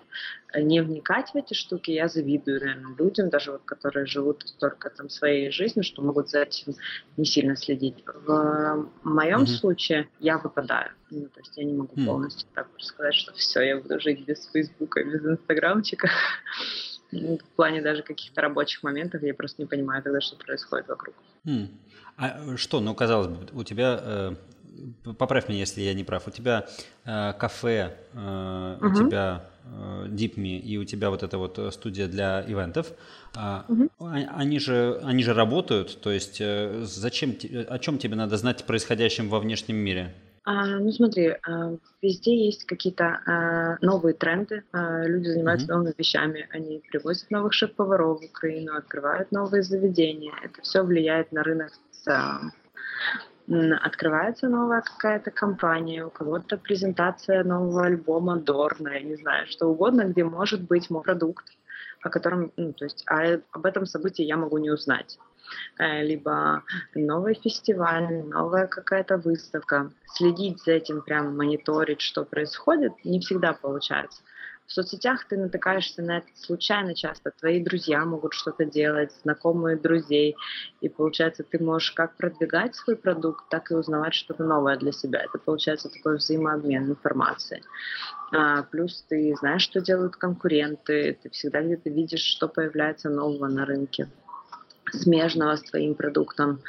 [0.53, 4.91] э, не вникать в эти штуки, я завидую, наверное, людям, даже вот, которые живут только
[4.91, 6.75] там своей жизнью, что могут за этим
[7.17, 8.05] не сильно следить.
[8.07, 9.47] В моем mm-hmm.
[9.47, 10.91] случае я выпадаю.
[11.11, 12.07] Ну, то есть я не могу mm-hmm.
[12.07, 16.09] полностью так сказать, что все, я буду жить без Фейсбука, без Инстаграмчика.
[17.13, 21.15] Ну, в плане даже каких-то рабочих моментов я просто не понимаю тогда, что происходит вокруг.
[21.45, 21.69] Mm.
[22.17, 24.35] А что, ну, казалось бы, у тебя, э,
[25.19, 26.67] поправь меня, если я не прав, у тебя
[27.05, 28.91] э, кафе, э, угу.
[28.91, 32.93] у тебя э, Дипми и у тебя вот эта вот студия для ивентов,
[33.35, 33.89] э, угу.
[33.99, 37.35] они, же, они же работают, то есть э, зачем,
[37.69, 40.15] о чем тебе надо знать происходящем во внешнем мире?
[40.53, 45.77] А, ну смотри, а, везде есть какие-то а, новые тренды, люди занимаются mm-hmm.
[45.77, 51.45] новыми вещами, они привозят новых шеф-поваров в Украину, открывают новые заведения, это все влияет на
[51.45, 51.71] рынок
[53.83, 60.03] Открывается новая какая-то компания, у кого-то презентация нового альбома Дорна, я не знаю, что угодно,
[60.03, 61.47] где может быть мой продукт,
[62.03, 65.19] о котором, ну, то есть, а об этом событии я могу не узнать.
[65.79, 66.63] Э, либо
[66.95, 69.91] новый фестиваль, новая какая-то выставка.
[70.07, 74.23] Следить за этим, прям мониторить, что происходит, не всегда получается.
[74.71, 77.33] В соцсетях ты натыкаешься на это случайно часто.
[77.33, 80.37] Твои друзья могут что-то делать, знакомые друзей.
[80.81, 85.25] И получается, ты можешь как продвигать свой продукт, так и узнавать что-то новое для себя.
[85.25, 87.65] Это получается такой взаимообмен информацией.
[88.33, 93.67] А, плюс ты знаешь, что делают конкуренты, ты всегда где-то видишь, что появляется нового на
[93.67, 94.09] рынке
[94.93, 96.61] смежного с твоим продуктом,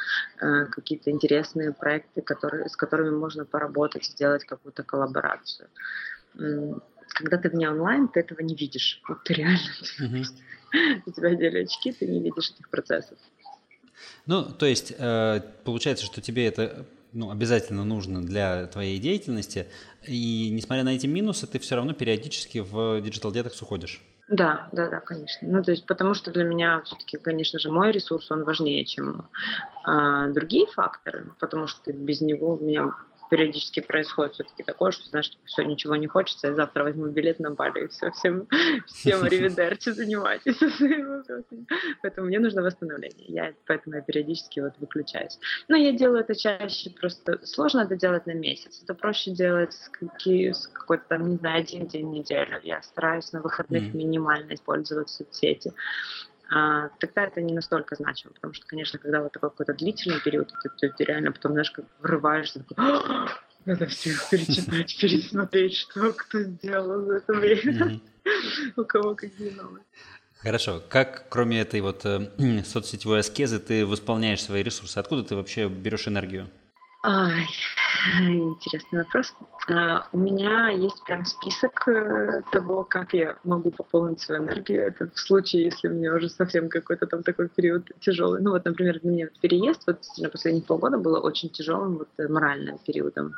[0.41, 5.67] э, какие-то интересные проекты, которые, с которыми можно поработать, сделать какую-то коллаборацию.
[6.33, 9.01] Когда ты вне онлайн, ты этого не видишь.
[9.07, 9.59] Вот ты реально.
[10.73, 11.01] Uh-huh.
[11.05, 13.17] У тебя одели очки, ты не видишь этих процессов.
[14.25, 19.67] Ну, то есть, э, получается, что тебе это ну, обязательно нужно для твоей деятельности,
[20.07, 24.01] и несмотря на эти минусы, ты все равно периодически в Digital Detox уходишь.
[24.31, 25.45] Да, да, да, конечно.
[25.45, 29.27] Ну, то есть, потому что для меня все-таки, конечно же, мой ресурс, он важнее, чем
[29.85, 32.93] э, другие факторы, потому что без него у меня
[33.31, 37.39] периодически происходит все-таки такое, что, знаешь, типа, все, ничего не хочется, я завтра возьму билет
[37.39, 38.45] на Бали, и все, всем,
[38.87, 41.65] всем аривидерчи занимайтесь своими вопросами.
[42.01, 43.25] Поэтому мне нужно восстановление.
[43.29, 45.39] Я, поэтому я периодически вот выключаюсь.
[45.69, 48.83] Но я делаю это чаще, просто сложно это делать на месяц.
[48.83, 52.59] Это проще делать с, какие, с какой-то там, не знаю, один день в неделю.
[52.63, 53.95] Я стараюсь на выходных mm.
[53.95, 55.71] минимально использовать соцсети
[56.51, 60.69] тогда это не настолько значимо, потому что, конечно, когда вот такой какой-то длительный период, ты,
[60.77, 63.29] ты, ты реально потом, знаешь, как врываешься, такой,
[63.65, 67.99] надо всех перечитать, пересмотреть, что кто сделал за это время,
[68.75, 69.83] у кого какие новые.
[70.39, 70.81] Хорошо.
[70.89, 72.31] Как, кроме этой вот э,
[72.65, 74.97] соцсетевой аскезы, ты восполняешь свои ресурсы?
[74.97, 76.49] Откуда ты вообще берешь энергию?
[77.03, 77.47] Ай,
[78.19, 79.33] интересный вопрос.
[79.69, 84.87] А, у меня есть прям список э, того, как я могу пополнить свою энергию.
[84.87, 88.41] Это в случае, если у меня уже совсем какой-то там такой период тяжелый.
[88.41, 92.27] Ну вот, например, для меня переезд вот на последние полгода было очень тяжелым вот э,
[92.27, 93.33] моральным периодом.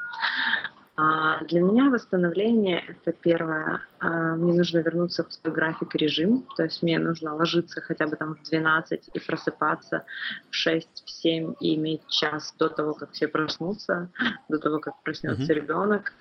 [0.95, 3.82] А для меня восстановление— это первое.
[3.99, 8.06] А, мне нужно вернуться в свой график и режим, то есть мне нужно ложиться хотя
[8.06, 10.06] бы там в 12 и просыпаться
[10.51, 14.10] в 6, в 7 и иметь час до того, как все проснутся,
[14.49, 15.56] до того, как проснется mm-hmm.
[15.56, 16.13] ребенок.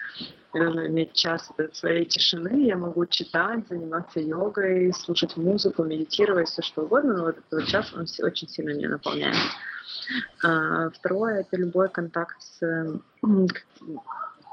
[0.55, 6.63] Мне нужно иметь час своей тишины, я могу читать, заниматься йогой, слушать музыку, медитировать, все
[6.63, 9.37] что угодно, но вот этот вот час, он очень сильно меня наполняет.
[10.43, 13.01] А, второе— это любой контакт с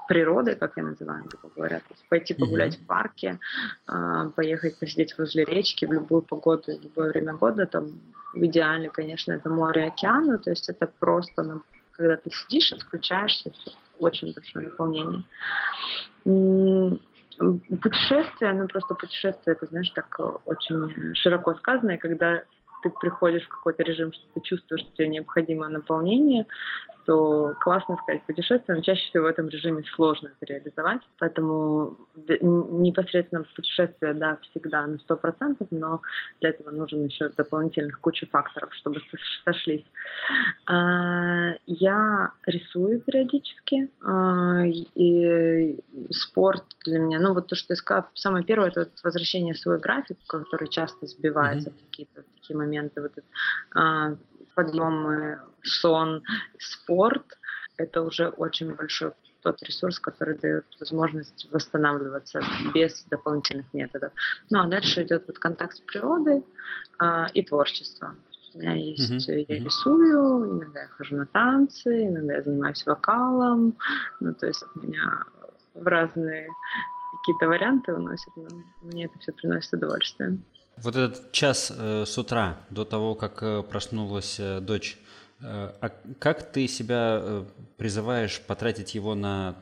[0.09, 1.79] природой, как я называю, грубо говоря.
[1.79, 2.83] То есть пойти погулять mm-hmm.
[2.83, 3.39] в парке,
[3.85, 7.67] а, поехать посидеть возле речки в любую погоду, в любое время года.
[7.67, 7.91] Там
[8.33, 12.73] в идеале, конечно, это море и океан, то есть это просто, ну, когда ты сидишь,
[12.73, 13.51] отключаешься,
[13.99, 15.23] очень большое наполнение.
[17.37, 22.41] Путешествие, ну просто путешествие, это, знаешь, так очень широко сказано, и когда
[22.81, 26.45] ты приходишь в какой-то режим, что ты чувствуешь, что тебе необходимо наполнение,
[27.09, 31.01] то классно сказать путешествие, но чаще всего в этом режиме сложно это реализовать.
[31.17, 36.01] Поэтому непосредственно путешествие, да, всегда на сто процентов, но
[36.39, 39.01] для этого нужен еще дополнительных куча факторов, чтобы
[39.43, 39.85] сошлись.
[40.67, 45.79] А, я рисую периодически, а, и
[46.11, 49.79] спорт для меня, ну вот то, что я сказала, самое первое, это возвращение в свой
[49.79, 51.85] график, который часто сбивается mm-hmm.
[51.89, 53.27] какие-то такие моменты, вот это,
[53.75, 54.15] а,
[54.55, 56.23] подъемы, сон,
[56.57, 57.25] спорт,
[57.77, 62.41] это уже очень большой тот ресурс, который дает возможность восстанавливаться
[62.73, 64.11] без дополнительных методов.
[64.49, 66.43] Ну а дальше идет вот контакт с природой
[66.97, 68.15] а, и творчество.
[68.53, 69.45] У меня есть, uh-huh.
[69.47, 73.77] я рисую, иногда я хожу на танцы, иногда я занимаюсь вокалом.
[74.19, 75.23] Ну, то есть меня
[75.75, 76.49] в разные
[77.19, 78.47] какие-то варианты уносят, но
[78.81, 80.39] мне это все приносит удовольствие.
[80.83, 84.97] Вот этот час э, с утра, до того, как э, проснулась э, дочь,
[85.41, 85.89] э, а
[86.19, 87.45] как ты себя э,
[87.77, 89.55] призываешь потратить его на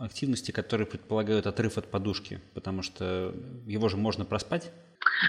[0.00, 2.40] активности, которые предполагают отрыв от подушки?
[2.54, 3.34] Потому что
[3.66, 4.72] его же можно проспать?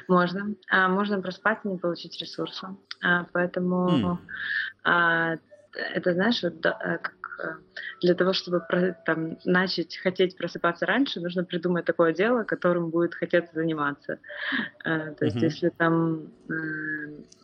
[0.07, 0.55] Можно.
[0.69, 2.75] А, можно проспать и не получить ресурса.
[3.03, 4.19] А, поэтому
[4.83, 5.39] mm.
[5.93, 7.55] это, знаешь, вот, как Э,
[8.01, 8.63] для того, чтобы
[9.05, 14.19] там, начать хотеть просыпаться раньше, нужно придумать такое дело, которым будет хотеться заниматься.
[14.83, 15.43] Э, то есть, mm-hmm.
[15.43, 16.53] если там э,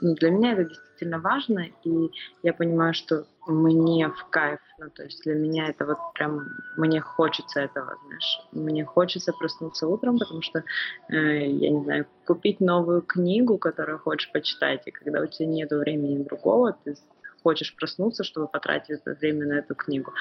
[0.02, 2.12] ну, для меня это действительно важно, и
[2.44, 7.02] я понимаю, что мне в кайф, ну, то есть для меня это вот прям, мне
[7.02, 10.64] хочется этого, знаешь, мне хочется проснуться утром, потому что,
[11.10, 15.72] э, я не знаю, купить новую книгу, которую хочешь почитать, и когда у тебя нет
[15.72, 16.96] времени другого, ты
[17.44, 20.14] хочешь проснуться, чтобы потратить это время на эту книгу.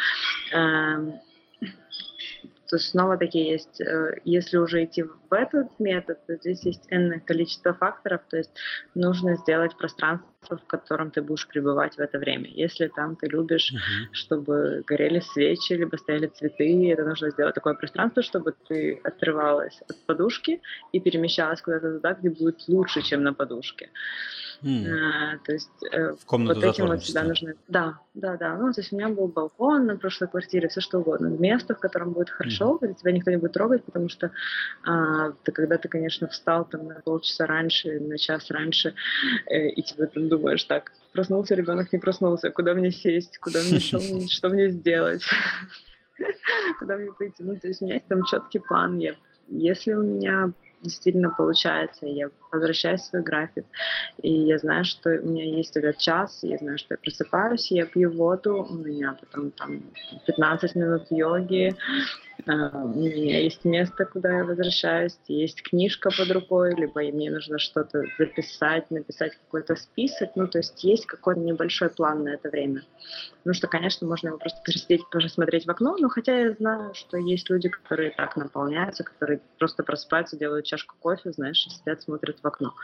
[0.52, 1.20] Эм,
[2.70, 7.18] то снова такие есть, э, если уже идти в этот метод, то здесь есть энное
[7.18, 8.52] количество факторов, то есть
[8.94, 12.48] нужно сделать пространство, в котором ты будешь пребывать в это время.
[12.48, 14.08] Если там ты любишь, uh-huh.
[14.12, 19.96] чтобы горели свечи, либо стояли цветы, это нужно сделать такое пространство, чтобы ты отрывалась от
[20.06, 20.60] подушки
[20.92, 23.90] и перемещалась куда-то туда, где будет лучше, чем на подушке.
[24.62, 24.86] Mm.
[24.92, 27.54] А, то есть э, в комнату вот этим вот всегда нужно...
[27.68, 28.56] Да, да, да.
[28.56, 31.28] Ну, то есть у меня был балкон на прошлой квартире, все что угодно.
[31.28, 32.84] Место, в котором будет хорошо, mm.
[32.84, 34.30] где тебя никто не будет трогать, потому что
[34.84, 38.94] а, ты, когда ты, конечно, встал там на полчаса раньше, на час раньше,
[39.46, 43.78] э, и тебе там думаешь, так, проснулся ребенок, не проснулся, куда мне сесть, куда мне
[43.80, 45.22] что, что мне сделать,
[46.78, 47.42] куда мне пойти.
[47.42, 48.98] Ну, то есть у меня есть там четкий план.
[48.98, 49.14] Я,
[49.48, 53.64] если у меня действительно получается, я возвращаюсь в свой график,
[54.22, 57.86] и я знаю, что у меня есть этот час, я знаю, что я просыпаюсь, я
[57.86, 59.82] пью воду, у меня потом там
[60.26, 61.76] 15 минут йоги,
[62.46, 67.58] а, у меня есть место, куда я возвращаюсь, есть книжка под рукой, либо мне нужно
[67.58, 72.82] что-то записать, написать какой-то список, ну, то есть есть какой-то небольшой план на это время.
[73.44, 77.16] Ну, что, конечно, можно его просто пересидеть, посмотреть в окно, но хотя я знаю, что
[77.16, 82.46] есть люди, которые так наполняются, которые просто просыпаются, делают чашку кофе, знаешь, сидят, смотрят в
[82.46, 82.74] окно.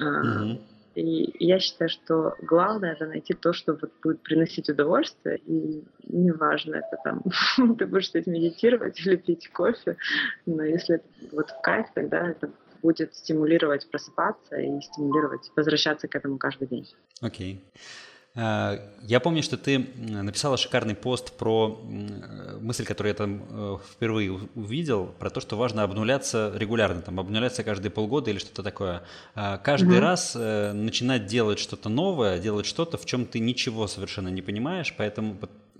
[0.00, 0.60] Mm-hmm.
[0.94, 6.76] И я считаю, что главное это найти то, что вот будет приносить удовольствие, и неважно,
[6.76, 7.22] это там
[7.78, 9.96] ты будешь здесь медитировать или пить кофе,
[10.44, 12.50] но если это вот в кайф, тогда это
[12.82, 16.86] будет стимулировать просыпаться и стимулировать возвращаться к этому каждый день.
[17.20, 17.54] Окей.
[17.54, 17.80] Okay.
[18.34, 21.80] Э, я помню, что ты написала шикарный пост про
[22.60, 27.62] мысль, которую я там э, впервые увидел, про то, что важно обнуляться регулярно, там, обнуляться
[27.62, 29.02] каждые полгода или что-то такое.
[29.34, 30.00] Э, каждый mm-hmm.
[30.00, 35.36] раз начинать делать что-то новое, делать что-то, в чем ты ничего совершенно не понимаешь, поэтому,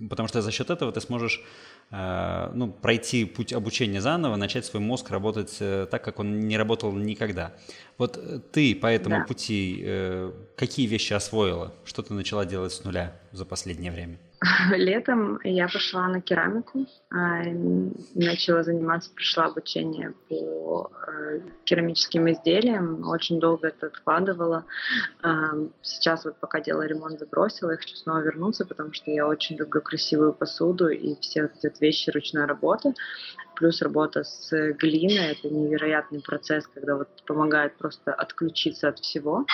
[0.08, 1.42] потому что за счет этого ты сможешь
[1.90, 7.52] ну, пройти путь обучения заново, начать свой мозг работать так, как он не работал никогда.
[7.98, 9.24] Вот э, ты по этому да.
[9.24, 11.72] пути э, какие вещи освоила?
[11.84, 14.18] Что ты начала делать с нуля за последнее время?
[14.70, 17.42] Летом я пошла на керамику, а,
[18.14, 24.64] начала заниматься, пришла обучение по э, керамическим изделиям, очень долго это откладывала.
[25.22, 25.52] А,
[25.82, 29.80] сейчас вот пока делала ремонт, забросила, я хочу снова вернуться, потому что я очень люблю
[29.80, 32.94] красивую посуду и все эти вещи ручной работы.
[33.54, 39.46] Плюс работа с глиной— это невероятный процесс, когда вот помогает просто отключиться от всего.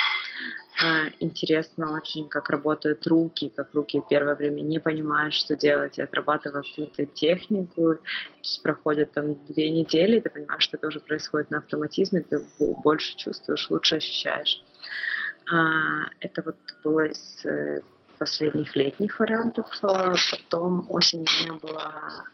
[0.80, 6.02] А, интересно очень, как работают руки, как руки первое время не понимают, что делать, и
[6.02, 7.96] отрабатывают какую-то технику.
[8.62, 13.68] Проходят там две недели, ты понимаешь, что это уже происходит на автоматизме, ты больше чувствуешь,
[13.70, 14.62] лучше ощущаешь.
[15.50, 17.80] А, это вот было из э,
[18.18, 19.66] последних летних вариантов.
[19.80, 22.24] Потом осенью у меня была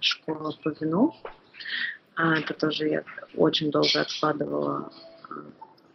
[0.00, 1.14] школа по вину.
[2.16, 4.90] Это тоже я очень долго откладывала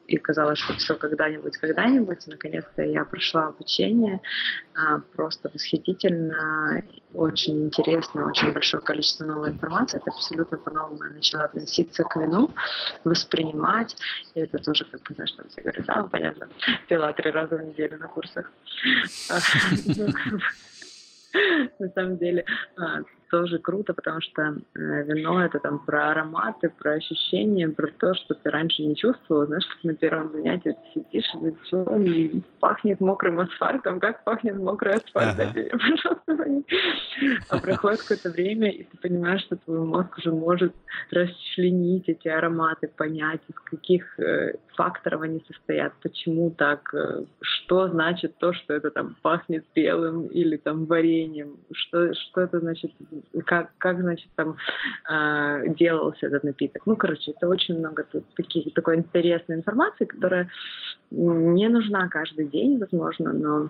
[0.08, 2.28] и казалось, что все когда-нибудь, когда-нибудь.
[2.28, 4.22] Наконец-то я прошла обучение,
[4.74, 9.98] а, просто восхитительно, очень интересно, очень большое количество новой информации.
[9.98, 12.52] Это абсолютно по-новому я начала относиться к вину,
[13.04, 13.96] воспринимать.
[14.34, 16.48] И это тоже, как бы, знаешь, там все говорят, да, понятно,
[16.88, 18.52] пила три раза в неделю на курсах.
[21.80, 22.46] На самом деле,
[22.78, 28.14] а, тоже круто, потому что э, вино это там про ароматы, про ощущения, про то,
[28.14, 29.46] что ты раньше не чувствовал.
[29.46, 31.34] Знаешь, как на первом занятии ты сидишь,
[32.06, 34.00] и и пахнет мокрым асфальтом.
[34.00, 35.40] Как пахнет мокрый асфальт?
[35.40, 35.54] Ага.
[35.72, 36.64] Пожалуйста,
[37.50, 40.74] а проходит какое-то время, и ты понимаешь, что твой мозг уже может
[41.12, 48.38] расчленить эти ароматы, понять, из каких э, факторов они состоят, почему так, э, что значит
[48.38, 52.92] то, что это там пахнет белым или там вареньем, что, что это значит
[53.46, 54.58] как, как значит, там
[55.10, 56.86] э, делался этот напиток.
[56.86, 60.50] Ну, короче, это очень много тут таких, такой интересной информации, которая
[61.12, 63.70] не нужна каждый день, возможно, но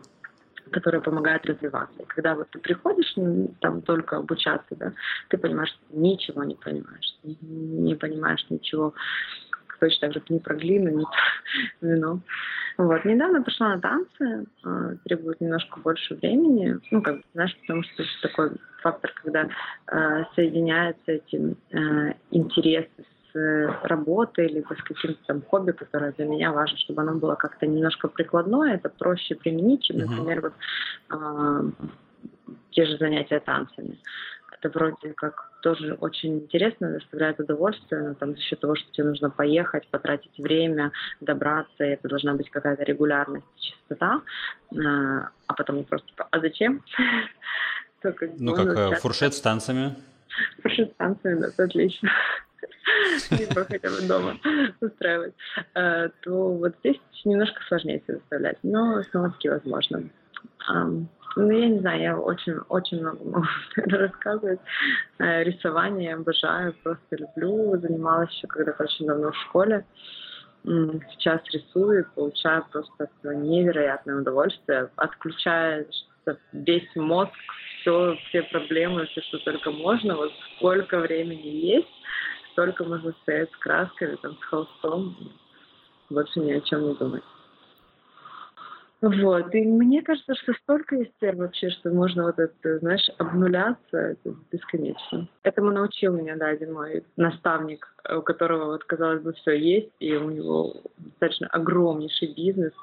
[0.72, 2.02] которая помогает развиваться.
[2.02, 3.16] И когда вот ты приходишь
[3.62, 4.94] там только обучаться, да,
[5.30, 8.94] ты понимаешь, что ничего не понимаешь, не понимаешь ничего
[9.80, 12.20] точно так же не про глину, не про вино.
[12.78, 13.06] Вот.
[13.06, 16.80] Недавно пошла на танцы, э, требует немножко больше времени.
[16.92, 18.52] Ну, как бы, знаешь, потому что это такой
[18.82, 19.50] фактор, когда
[19.92, 26.52] э, соединяются эти э, интересы с работой, либо с каким-то там хобби, которое для меня
[26.52, 30.54] важно, чтобы оно было как-то немножко прикладное, это проще применить, чем, например, вот
[31.10, 31.72] э,
[32.72, 33.98] те же занятия танцами.
[34.52, 39.08] Это вроде как тоже очень интересно, доставляет удовольствие, но там за счет того, что тебе
[39.08, 44.22] нужно поехать, потратить время, добраться, и это должна быть какая-то регулярность, чистота,
[44.72, 46.84] а, а потом просто типа, а зачем?
[48.02, 49.96] То, как ну, как э, фуршет с танцами.
[50.62, 52.10] Фуршет с танцами, да, это отлично.
[53.32, 54.38] Либо хотя бы дома
[54.80, 55.34] устраивать.
[55.74, 60.04] А, то вот здесь немножко сложнее все доставлять, но снова-таки возможно.
[61.40, 64.60] Ну, я не знаю, я очень, очень много могу рассказывать.
[65.20, 67.80] Э, рисование я обожаю, просто люблю.
[67.80, 69.86] Занималась еще когда-то очень давно в школе.
[70.64, 75.86] Сейчас рисую получаю просто невероятное удовольствие, отключая
[76.52, 77.32] весь мозг,
[77.80, 80.16] все, все проблемы, все, что только можно.
[80.16, 81.88] Вот сколько времени есть,
[82.54, 85.16] столько можно стоять с красками, там, с холстом,
[86.10, 87.24] больше ни о чем не думать.
[89.02, 89.54] Вот.
[89.54, 94.36] И мне кажется, что столько есть сфер вообще, что можно вот это, знаешь, обнуляться это
[94.52, 95.28] бесконечно.
[95.44, 100.16] Этому научил меня, да, один мой наставник, у которого, вот, казалось бы, все есть, и
[100.16, 102.74] у него достаточно огромнейший бизнес.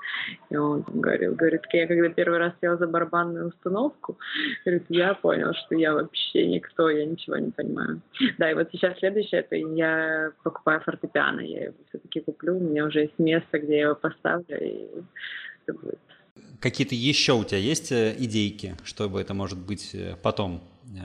[0.51, 4.17] И он говорил, говорит, я когда первый раз сел за барабанную установку,
[4.65, 8.01] говорит, я понял, что я вообще никто, я ничего не понимаю.
[8.39, 12.85] Да, и вот сейчас следующее, это я покупаю фортепиано, я его все-таки куплю, у меня
[12.85, 14.89] уже есть место, где я его поставлю, и
[16.61, 20.99] Какие-то еще у тебя есть э, идейки, чтобы это может быть э, потом, э,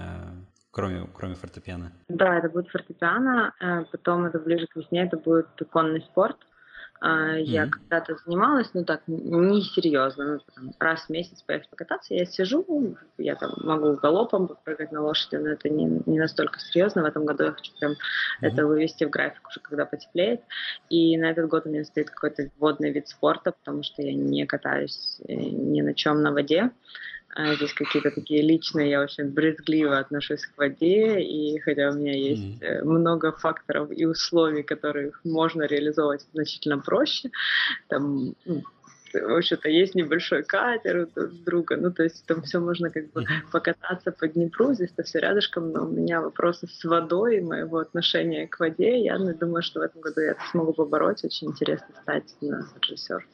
[0.71, 1.91] кроме, кроме фортепиано?
[2.07, 3.53] Да, это будет фортепиано,
[3.91, 6.37] потом это ближе к весне, это будет конный спорт.
[7.01, 7.41] Mm-hmm.
[7.43, 12.13] Я когда-то занималась, ну так, не серьезно, ну, раз в месяц поехать покататься.
[12.13, 17.03] Я сижу, я там могу галопом прыгать на лошади, но это не, не настолько серьезно.
[17.03, 17.95] В этом году я хочу прям mm-hmm.
[18.41, 20.41] это вывести в график уже, когда потеплеет.
[20.89, 24.45] И на этот год у меня стоит какой-то водный вид спорта, потому что я не
[24.45, 26.71] катаюсь э, ни на чем на воде.
[27.41, 32.13] А здесь какие-то такие личные, я очень брезгливо отношусь к воде, и хотя у меня
[32.13, 32.83] есть mm-hmm.
[32.83, 37.31] много факторов и условий, которых можно реализовать значительно проще,
[37.87, 38.61] там ну,
[39.13, 43.25] в общем-то, есть небольшой катер у друга, ну, то есть там все можно как бы
[43.53, 48.47] покататься по Днепру, здесь-то все рядышком, но у меня вопросы с водой и моего отношения
[48.47, 52.35] к воде, я думаю, что в этом году я это смогу побороть, очень интересно стать
[52.41, 53.25] на режиссер,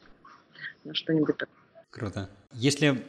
[0.84, 1.56] на что-нибудь такое.
[1.90, 2.28] Круто.
[2.52, 3.02] Если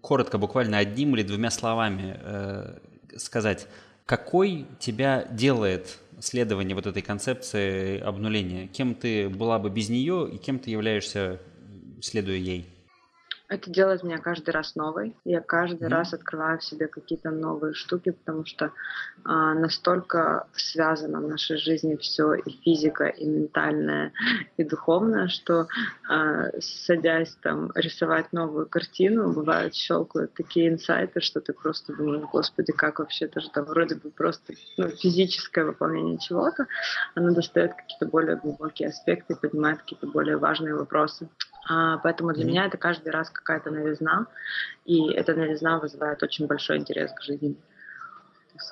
[0.00, 2.78] коротко, буквально одним или двумя словами э,
[3.16, 3.68] сказать,
[4.06, 8.66] какой тебя делает следование вот этой концепции обнуления?
[8.66, 11.40] Кем ты была бы без нее и кем ты являешься,
[12.00, 12.66] следуя ей?
[13.50, 15.16] Это делает меня каждый раз новой.
[15.24, 18.70] Я каждый mm раз открываю в себе какие-то новые штуки, потому что
[19.24, 24.12] а, настолько связано в нашей жизни все и физика, и ментальное,
[24.56, 25.66] и духовное, что
[26.08, 32.72] а, садясь там рисовать новую картину, бывают щелкают такие инсайты, что ты просто думаешь, господи,
[32.72, 36.68] как вообще это же там вроде бы просто ну, физическое выполнение чего-то,
[37.16, 41.28] оно достает какие-то более глубокие аспекты, поднимает какие-то более важные вопросы.
[41.68, 42.46] А, поэтому для mm-hmm.
[42.46, 44.26] меня это каждый раз какая-то новизна,
[44.84, 47.56] и эта новизна вызывает очень большой интерес к жизни.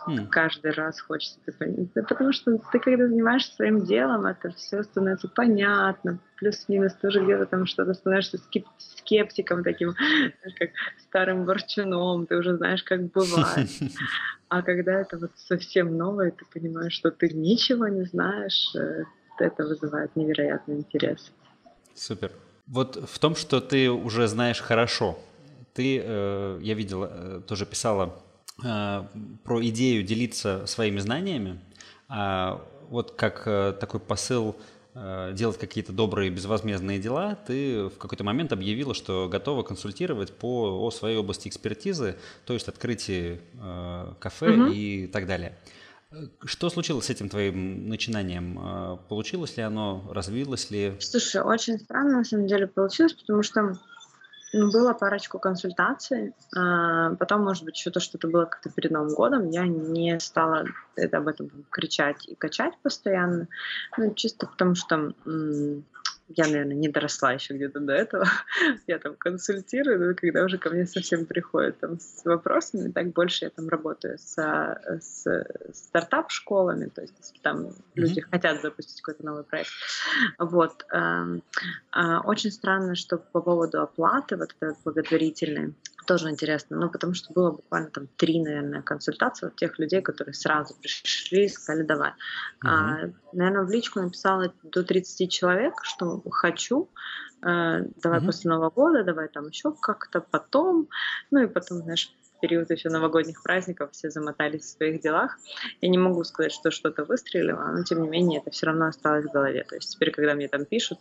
[0.09, 0.29] mm.
[0.29, 1.93] каждый раз хочется это понять.
[1.95, 6.19] Да, потому что ты, когда занимаешься своим делом, это все становится понятно.
[6.37, 8.39] Плюс-минус тоже где-то там что-то становишься
[8.79, 9.95] скептиком таким,
[10.59, 13.69] как старым ворчуном, ты уже знаешь, как бывает.
[14.51, 19.05] А когда это вот совсем новое, ты понимаешь, что ты ничего не знаешь, э,
[19.39, 21.33] это вызывает невероятный интерес.
[21.95, 22.33] Супер.
[22.69, 25.19] Вот в том, что ты уже знаешь хорошо,
[25.73, 28.15] ты, э, я видела, э, тоже писала
[28.63, 29.05] э,
[29.45, 31.61] про идею делиться своими знаниями.
[32.09, 33.45] А вот как
[33.79, 34.57] такой посыл
[35.33, 40.91] делать какие-то добрые безвозмездные дела, ты в какой-то момент объявила, что готова консультировать по о
[40.91, 42.17] своей области экспертизы,
[42.47, 44.73] то есть открытие э, кафе угу.
[44.73, 45.57] и так далее.
[46.45, 48.99] Что случилось с этим твоим начинанием?
[49.09, 50.97] Получилось ли оно, развилось ли?
[51.01, 53.79] Слушай, очень странно на самом деле получилось, потому что
[54.55, 58.91] ну, было парочку консультаций, а, потом, может быть, еще то, что это было как-то перед
[58.91, 60.65] Новым годом, я не стала
[60.97, 63.49] это, об этом кричать и качать постоянно,
[63.99, 65.13] ну, чисто потому что
[66.29, 68.27] я, наверное, не доросла еще где-то до этого.
[68.87, 73.47] я там консультирую, но когда уже ко мне совсем приходят там с вопросами, так больше
[73.47, 74.37] я там работаю с,
[75.01, 77.83] с стартап-школами, то есть если там mm-hmm.
[77.95, 79.71] люди хотят запустить какой-то новый проект.
[80.39, 80.85] Вот.
[80.93, 81.43] Эм,
[81.93, 85.75] а, очень странно, что по поводу оплаты, вот этой благотворительной,
[86.09, 90.33] тоже интересно, ну, потому что было буквально там три, наверное, консультации от тех людей, которые
[90.33, 92.11] сразу пришли и сказали, давай.
[92.11, 92.69] Uh-huh.
[92.69, 96.89] А, наверное, в личку написала до 30 человек, что хочу,
[97.43, 98.27] э, давай uh-huh.
[98.27, 100.89] после Нового года, давай там еще как-то потом,
[101.31, 105.39] ну и потом, знаешь, период еще новогодних праздников все замотались в своих делах.
[105.81, 109.25] Я не могу сказать, что что-то выстрелило, но тем не менее это все равно осталось
[109.25, 109.65] в голове.
[109.65, 110.99] То есть теперь, когда мне там пишут,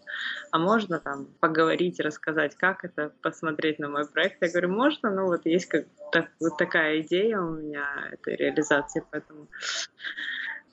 [0.52, 5.26] а можно там поговорить, рассказать, как это, посмотреть на мой проект, я говорю, можно, ну
[5.26, 9.48] вот есть как так, вот такая идея у меня этой реализации, поэтому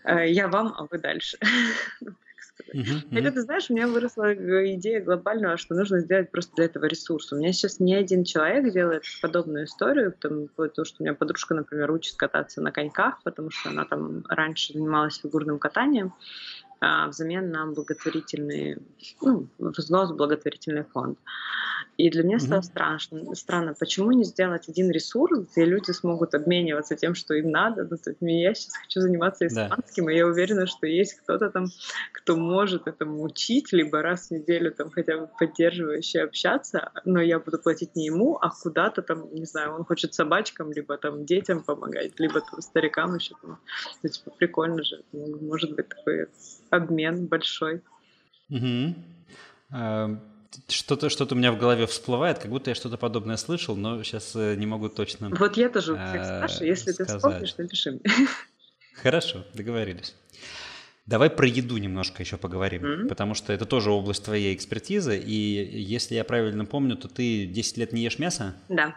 [0.04, 1.38] э, я вам, а вы дальше.
[2.54, 2.86] сказать.
[2.86, 4.34] Uh-huh, Хотя, ты знаешь, у меня выросла
[4.74, 7.32] идея глобального, что нужно сделать просто для этого ресурс.
[7.32, 11.54] У меня сейчас не один человек делает подобную историю, там, потому что у меня подружка,
[11.54, 16.12] например, учит кататься на коньках, потому что она там раньше занималась фигурным катанием,
[17.08, 18.78] взамен на благотворительный,
[19.20, 21.18] ну, взнос в благотворительный фонд.
[21.96, 22.62] И для меня стало mm-hmm.
[22.62, 27.86] страшно, странно, почему не сделать один ресурс, где люди смогут обмениваться тем, что им надо.
[27.88, 30.12] Ну, то есть я сейчас хочу заниматься испанским, да.
[30.12, 31.66] и я уверена, что есть кто-то там,
[32.12, 37.38] кто может этому учить, либо раз в неделю там хотя бы поддерживающе общаться, но я
[37.38, 41.62] буду платить не ему, а куда-то там, не знаю, он хочет собачкам, либо там детям
[41.62, 43.34] помогать, либо там старикам еще.
[43.40, 43.58] Там.
[44.02, 46.26] Ну, типа, прикольно же, может быть такой
[46.74, 47.82] обмен большой.
[48.50, 48.94] Угу.
[50.68, 54.36] Что-то что у меня в голове всплывает, как будто я что-то подобное слышал, но сейчас
[54.36, 57.12] э, не могу точно Вот я тоже у всех э, спрашиваю, если сказать.
[57.12, 58.02] ты вспомнишь, напиши мне.
[58.94, 60.14] Хорошо, договорились.
[61.06, 63.08] Давай про еду немножко еще поговорим, mm-hmm.
[63.08, 67.76] потому что это тоже область твоей экспертизы, и если я правильно помню, то ты 10
[67.76, 68.54] лет не ешь мясо?
[68.68, 68.96] Да.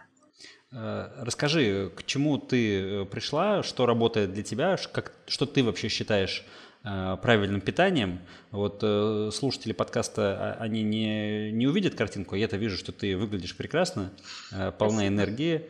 [0.70, 6.44] Э, расскажи, к чему ты пришла, что работает для тебя, как, что ты вообще считаешь
[6.82, 8.20] правильным питанием.
[8.50, 13.56] Вот э, слушатели подкаста, а, они не, не увидят картинку, я-то вижу, что ты выглядишь
[13.56, 14.10] прекрасно,
[14.52, 15.66] э, полна энергии.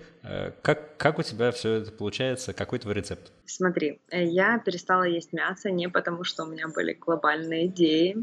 [0.62, 2.52] Как, как у тебя все это получается?
[2.52, 3.32] Какой твой рецепт?
[3.46, 8.16] Смотри, я перестала есть мясо не потому, что у меня были глобальные идеи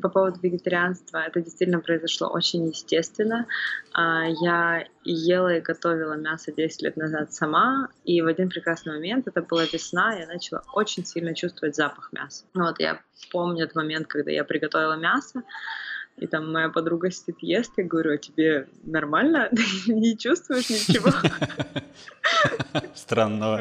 [0.00, 1.18] по поводу вегетарианства.
[1.18, 3.46] Это действительно произошло очень естественно.
[3.92, 9.26] А, я ела и готовила мясо 10 лет назад сама, и в один прекрасный момент,
[9.26, 12.44] это была весна, я начала очень сильно чувствовать запах мяса.
[12.54, 13.00] Вот я
[13.30, 15.42] этот момент, когда я приготовила мясо,
[16.18, 19.50] и там моя подруга сидит, ест, я говорю, а тебе нормально?
[19.86, 21.10] Ты не чувствуешь ничего?
[22.94, 23.60] Странного.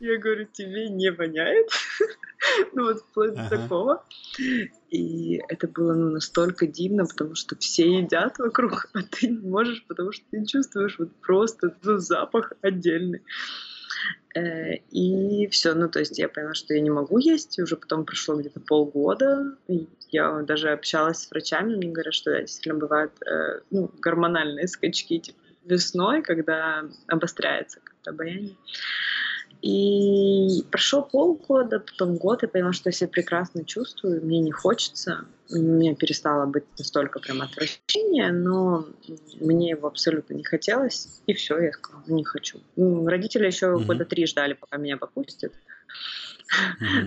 [0.00, 1.68] Я говорю, тебе не воняет?
[2.72, 4.04] ну вот вплоть до такого.
[4.90, 9.84] И это было ну, настолько дивно, потому что все едят вокруг, а ты не можешь,
[9.86, 13.22] потому что ты чувствуешь вот просто ну, запах отдельный.
[14.34, 18.04] Э, и все, ну то есть я поняла, что я не могу есть, уже потом
[18.04, 19.56] прошло где-то полгода,
[20.10, 25.38] я даже общалась с врачами, мне говорят, что действительно бывают э, ну, гормональные скачки типа,
[25.64, 28.56] весной, когда обостряется как-то обаяние.
[29.60, 35.24] И прошло полгода, потом год, я поняла, что я себя прекрасно чувствую, мне не хочется,
[35.50, 38.86] мне перестало быть настолько прям отвращение, но
[39.40, 42.60] мне его абсолютно не хотелось, и все, я сказала, не хочу.
[42.76, 43.84] Родители еще mm-hmm.
[43.84, 45.52] года три ждали, пока меня попустят.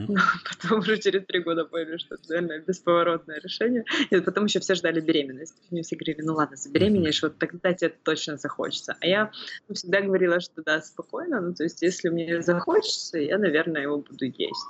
[0.07, 0.19] Но
[0.49, 3.85] потом уже через три года поняли, что это, наверное, бесповоротное решение.
[4.09, 5.55] И потом еще все ждали беременность.
[5.71, 8.95] Мне все говорили, ну ладно, забеременеешь, вот тогда тебе точно захочется.
[8.99, 9.31] А я
[9.73, 14.25] всегда говорила, что да, спокойно, ну то есть если мне захочется, я, наверное, его буду
[14.25, 14.65] есть.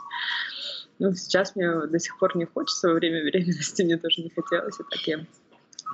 [0.99, 4.79] Ну, сейчас мне до сих пор не хочется, во время беременности мне тоже не хотелось,
[4.79, 5.25] и так я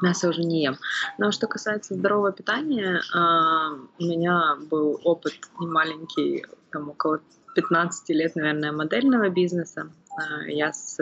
[0.02, 0.78] мясо уже не ем.
[1.18, 7.22] Но что касается здорового питания, а, у меня был опыт немаленький, там около
[7.58, 9.90] 15 лет, наверное, модельного бизнеса.
[10.16, 10.96] А, я с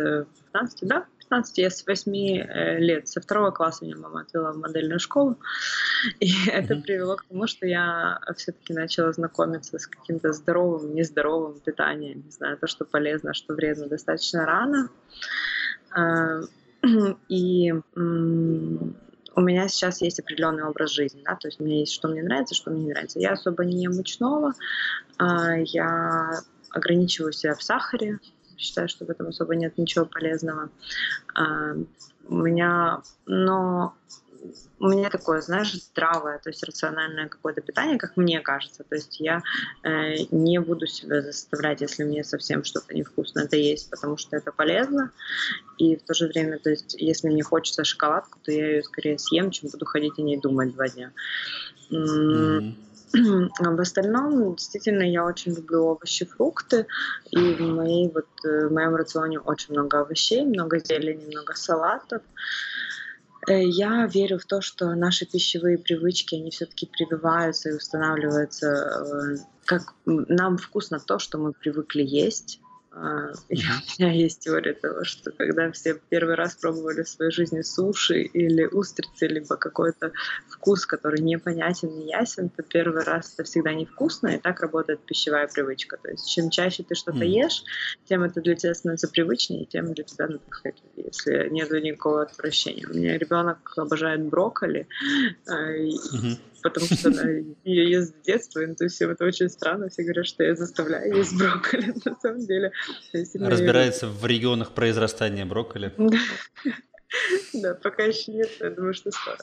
[0.53, 4.57] 15, да, 15, я с 8 э, лет, со второго класса меня мама отвела в
[4.57, 5.37] модельную школу.
[6.21, 6.51] И mm-hmm.
[6.53, 12.23] это привело к тому, что я все-таки начала знакомиться с каким-то здоровым, нездоровым питанием.
[12.23, 14.89] Не знаю, то, что полезно, что вредно, достаточно рано.
[15.91, 16.39] А,
[17.27, 17.73] и
[19.35, 22.23] у меня сейчас есть определенный образ жизни, да, то есть у меня есть, что мне
[22.23, 23.19] нравится, что мне не нравится.
[23.19, 24.53] Я особо не ем мучного,
[25.17, 26.39] а, я
[26.71, 28.19] ограничиваю себя в сахаре,
[28.57, 30.69] считаю, что в этом особо нет ничего полезного.
[31.33, 31.73] А,
[32.27, 33.93] у меня, но
[34.79, 38.83] у меня такое, знаешь, здравое, то есть рациональное какое-то питание, как мне кажется.
[38.83, 39.41] То есть я
[39.83, 44.51] э, не буду себя заставлять, если мне совсем что-то невкусно это есть, потому что это
[44.51, 45.11] полезно.
[45.77, 49.19] И в то же время, то есть если мне хочется шоколадку, то я ее скорее
[49.19, 51.11] съем, чем буду ходить и не думать два дня.
[51.91, 52.75] Mm-hmm.
[53.13, 56.85] В остальном, действительно, я очень люблю овощи, фрукты,
[57.31, 62.21] и в, моей, вот, э, в моем рационе очень много овощей, много зелени, много салатов.
[62.21, 62.74] Э,
[63.53, 69.93] я верю в то, что наши пищевые привычки, они все-таки прививаются и устанавливаются, э, как
[70.05, 72.59] нам вкусно то, что мы привыкли есть,
[73.49, 78.21] у меня есть теория того, что когда все первый раз пробовали в своей жизни суши
[78.21, 80.13] или устрицы, либо какой-то
[80.49, 85.47] вкус, который непонятен, не ясен, то первый раз это всегда невкусно, и так работает пищевая
[85.47, 85.97] привычка.
[86.01, 87.27] То есть чем чаще ты что-то mm.
[87.27, 87.63] ешь,
[88.05, 90.39] тем это для тебя становится привычнее, тем для тебя, ну,
[90.95, 92.87] если нет никакого отвращения.
[92.87, 94.87] У меня ребенок обожает брокколи,
[95.47, 97.29] mm-hmm потому что она
[97.63, 100.55] ее ест с детства, и ну, то есть это очень странно, все говорят, что я
[100.55, 102.71] заставляю есть брокколи, на самом деле.
[103.13, 105.93] Разбирается в регионах произрастания брокколи.
[107.53, 109.37] Да, пока еще нет, я думаю, что скоро.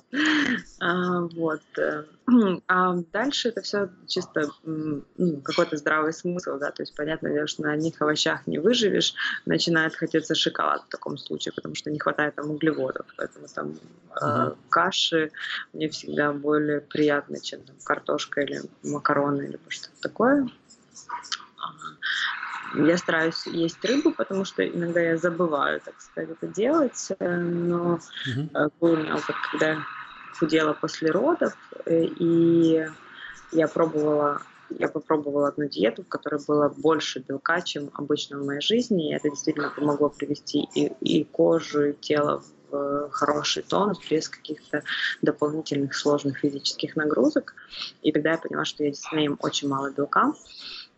[0.80, 1.62] А, вот.
[1.78, 2.04] Э,
[2.68, 7.72] а дальше это все чисто ну, какой-то здравый смысл, да, то есть понятно, что на
[7.72, 9.14] одних овощах не выживешь,
[9.46, 13.78] начинает хотеться шоколад в таком случае, потому что не хватает там углеводов, поэтому там
[14.10, 14.56] uh-huh.
[14.68, 15.30] каши
[15.72, 20.48] мне всегда более приятны, чем там картошка или макароны или что-то такое.
[22.74, 27.08] Я стараюсь есть рыбу, потому что иногда я забываю, так сказать, это делать.
[27.18, 28.72] Э, но uh-huh.
[28.80, 29.78] был у меня опыт, когда я
[30.38, 31.54] худела после родов,
[31.86, 32.86] э, и
[33.52, 34.42] я пробовала
[34.78, 39.14] я попробовала одну диету, в которой было больше белка, чем обычно в моей жизни, и
[39.14, 44.82] это действительно помогло привести и, и кожу, и тело в хороший тон без каких-то
[45.20, 47.54] дополнительных сложных физических нагрузок.
[48.00, 50.32] И тогда я поняла, что я действительно ем очень мало белка.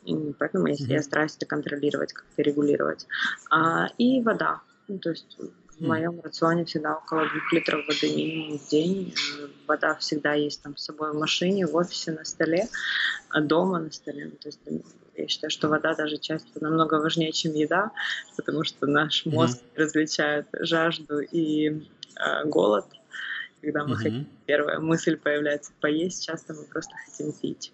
[0.05, 3.07] И поэтому я, я стараюсь это контролировать, как-то регулировать.
[3.51, 4.61] А, и вода.
[4.89, 5.39] Ну, то есть
[5.79, 9.15] в моем рационе всегда около двух литров воды минимум в день.
[9.67, 12.69] Вода всегда есть там с собой в машине, в офисе, на столе,
[13.31, 14.27] а дома на столе.
[14.27, 14.61] Ну, то есть
[15.17, 17.91] я считаю, что вода даже часто намного важнее, чем еда,
[18.37, 19.81] потому что наш мозг mm-hmm.
[19.81, 22.87] различает жажду и э, голод.
[23.61, 23.97] Когда мы mm-hmm.
[23.97, 27.73] хотим, первая мысль появляется поесть, часто мы просто хотим пить.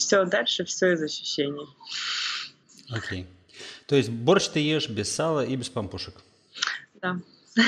[0.00, 1.66] Все, дальше все из ощущений.
[2.88, 3.22] Окей.
[3.22, 3.26] Okay.
[3.86, 6.14] То есть борщ ты ешь без сала и без пампушек?
[7.02, 7.20] Да.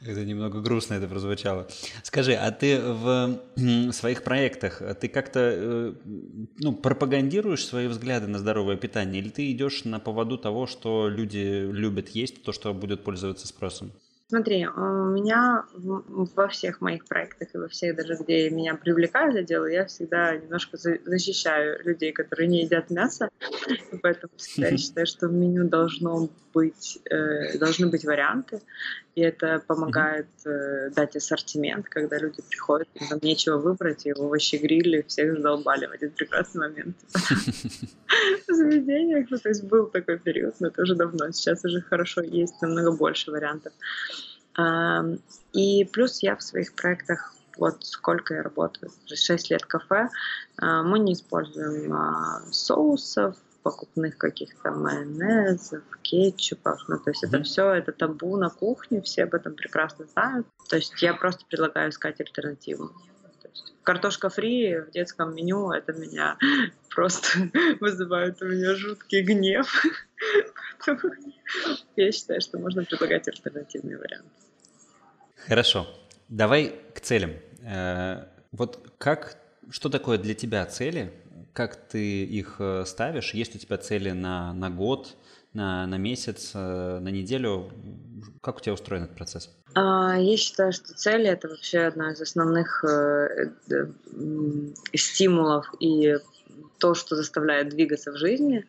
[0.00, 1.68] Это немного грустно это прозвучало.
[2.02, 3.40] Скажи, а ты в
[3.92, 5.94] своих проектах, ты как-то э,
[6.58, 11.68] ну, пропагандируешь свои взгляды на здоровое питание, или ты идешь на поводу того, что люди
[11.70, 13.92] любят есть, то, что будет пользоваться спросом?
[14.30, 19.42] Смотри, у меня во всех моих проектах и во всех даже, где меня привлекают за
[19.42, 23.30] дело, я всегда немножко защищаю людей, которые не едят мясо,
[24.02, 28.60] поэтому всегда я считаю, что в меню должно быть, э, должны быть варианты,
[29.14, 34.56] и это помогает э, дать ассортимент, когда люди приходят, им там нечего выбрать, и овощи
[34.56, 36.96] грили, всех задолбали в один прекрасный момент.
[38.48, 42.22] В заведениях, ну, то есть был такой период, но это уже давно, сейчас уже хорошо,
[42.22, 43.72] есть намного больше вариантов.
[45.52, 50.08] И плюс я в своих проектах вот сколько я работаю, 6 лет кафе,
[50.58, 56.80] а, мы не используем а, соусов, покупных каких-то майонезов, кетчупов.
[56.88, 57.28] Ну, то есть mm-hmm.
[57.28, 60.46] это все, это табу на кухне, все об этом прекрасно знают.
[60.68, 62.92] То есть я просто предлагаю искать альтернативу
[63.88, 66.36] картошка фри в детском меню, это меня
[66.94, 67.50] просто
[67.80, 69.66] вызывает у меня жуткий гнев.
[71.96, 74.30] я считаю, что можно предлагать альтернативный вариант.
[75.46, 75.86] Хорошо.
[76.28, 77.32] Давай к целям.
[77.62, 79.36] Э, вот как,
[79.70, 81.12] что такое для тебя цели?
[81.52, 83.34] Как ты их э, ставишь?
[83.34, 85.16] Есть у тебя цели на, на год,
[85.54, 87.70] на, на месяц, э, на неделю?
[88.42, 89.50] Как у тебя устроен этот процесс?
[89.74, 92.84] А, я считаю, что цели— это вообще одна из основных
[94.94, 96.16] стимулов и
[96.78, 98.66] то, что заставляет двигаться в жизни.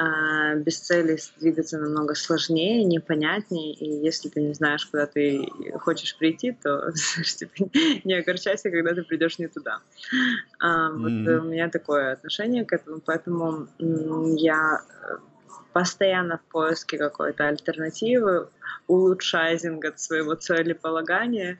[0.00, 5.48] А без цели двигаться намного сложнее, непонятнее, и если ты не знаешь, куда ты
[5.80, 6.92] хочешь прийти, то
[7.24, 7.68] типа,
[8.04, 9.80] не огорчайся, когда ты придешь не туда.
[10.60, 11.38] А, вот mm-hmm.
[11.38, 13.66] у меня такое отношение к этому, поэтому
[14.36, 14.82] я
[15.72, 18.48] постоянно в поиске какой-то альтернативы,
[18.86, 21.58] улучшайзинг от своего целеполагания.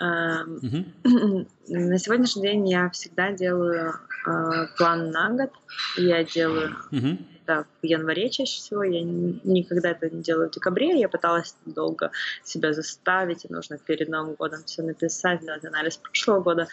[0.00, 1.48] Mm-hmm.
[1.68, 3.92] На сегодняшний день я всегда делаю
[4.24, 5.50] э, план на год.
[5.96, 8.82] Я делаю mm-hmm это в январе чаще всего.
[8.82, 10.98] Я никогда это не делаю в декабре.
[10.98, 12.10] Я пыталась долго
[12.44, 16.68] себя заставить, и нужно перед Новым годом все написать, сделать анализ прошлого года.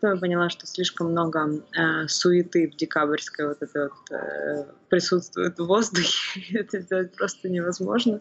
[0.00, 5.58] Потом я поняла, что слишком много э, суеты в декабрьской вот это вот э, присутствует
[5.58, 6.40] в воздухе.
[6.58, 8.20] это сделать просто невозможно.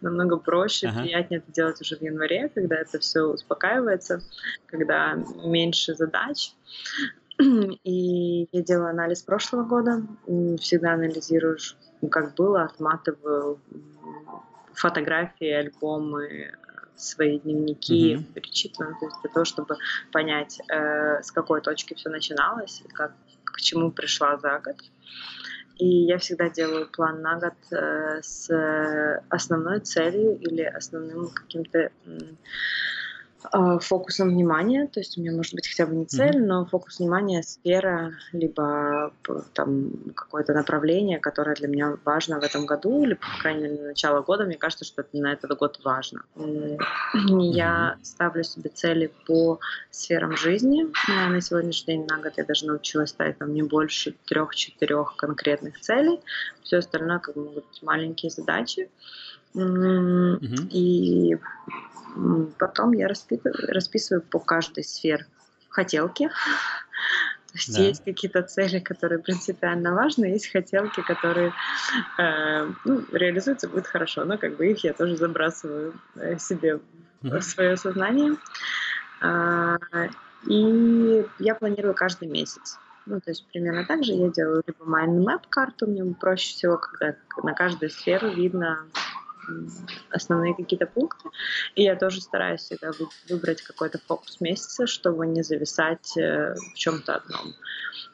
[0.00, 1.02] Намного проще, ага.
[1.02, 4.20] приятнее это делать уже в январе, когда это все успокаивается,
[4.66, 6.52] когда меньше задач.
[7.84, 10.02] И я делаю анализ прошлого года,
[10.58, 11.58] всегда анализирую,
[12.10, 13.60] как было, отматываю
[14.74, 16.52] фотографии, альбомы,
[16.96, 18.32] свои дневники, mm-hmm.
[18.32, 19.76] перечитываю, то есть для того, чтобы
[20.12, 23.12] понять, э, с какой точки все начиналось и как,
[23.44, 24.76] к чему пришла за год.
[25.76, 32.10] И я всегда делаю план на год э, с основной целью или основным каким-то а,
[33.80, 36.46] фокусом внимания, то есть у меня может быть хотя бы не цель, mm-hmm.
[36.46, 39.12] но фокус внимания, сфера, либо
[39.52, 43.88] там какое-то направление, которое для меня важно в этом году, или, по крайней мере, на
[43.88, 46.22] начало года, мне кажется, что это на этот год важно.
[46.36, 47.40] Mm-hmm.
[47.52, 49.58] Я ставлю себе цели по
[49.90, 50.86] сферам жизни.
[51.08, 56.20] На сегодняшний день, на год я даже научилась ставить там не больше трех-четырех конкретных целей.
[56.62, 58.90] Все остальное как бы могут быть маленькие задачи.
[59.56, 61.38] И
[62.58, 65.26] Потом я расписываю, расписываю по каждой сфере
[65.68, 66.28] хотелки.
[66.28, 67.82] То есть да.
[67.82, 71.52] есть какие-то цели, которые принципиально важны, есть хотелки, которые
[72.18, 76.80] э, ну, реализуются, будет хорошо, но как бы их я тоже забрасываю э, себе
[77.22, 78.36] в свое сознание.
[79.22, 79.76] Э,
[80.46, 82.78] и я планирую каждый месяц.
[83.06, 86.76] Ну, то есть примерно так же я делаю либо mind map карту, мне проще всего,
[86.76, 88.86] когда на каждую сферу видно
[90.10, 91.28] основные какие-то пункты.
[91.74, 92.90] И я тоже стараюсь всегда
[93.28, 97.54] выбрать какой-то фокус месяца, чтобы не зависать э, в чем-то одном.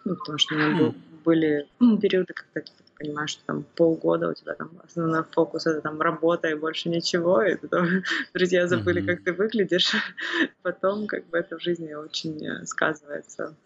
[0.05, 1.69] Ну, потому что у меня был, были
[2.01, 6.49] периоды, когда ты понимаешь, что там полгода у тебя там основной фокус это там работа
[6.49, 7.89] и больше ничего, и потом
[8.35, 9.07] друзья забыли, mm-hmm.
[9.07, 9.93] как ты выглядишь.
[10.63, 13.57] Потом как бы это в жизни очень э, сказывается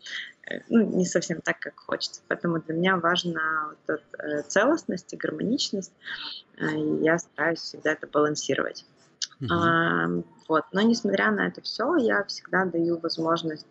[0.49, 2.23] Э, ну, не совсем так, как хочется.
[2.29, 5.93] Поэтому для меня важна вот эта целостность и гармоничность,
[6.59, 8.84] и я стараюсь всегда это балансировать.
[9.40, 9.48] Uh-huh.
[9.50, 10.07] А,
[10.48, 10.64] вот.
[10.72, 13.66] Но несмотря на это все, я всегда даю возможность,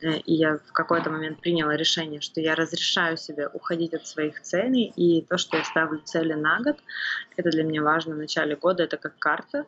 [0.00, 4.92] и я в какой-то момент приняла решение, что я разрешаю себе уходить от своих целей,
[4.96, 6.76] и то, что я ставлю цели на год,
[7.36, 9.64] это для меня важно в начале года, это как карта, а,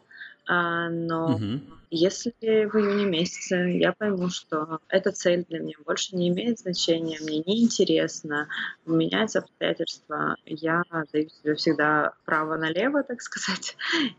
[0.47, 1.61] но угу.
[1.91, 7.19] если в июне месяце я пойму, что эта цель для меня больше не имеет значения,
[7.21, 8.49] мне не интересно,
[8.87, 10.83] меняются обстоятельства, я
[11.13, 13.77] даю себе всегда право налево, так сказать.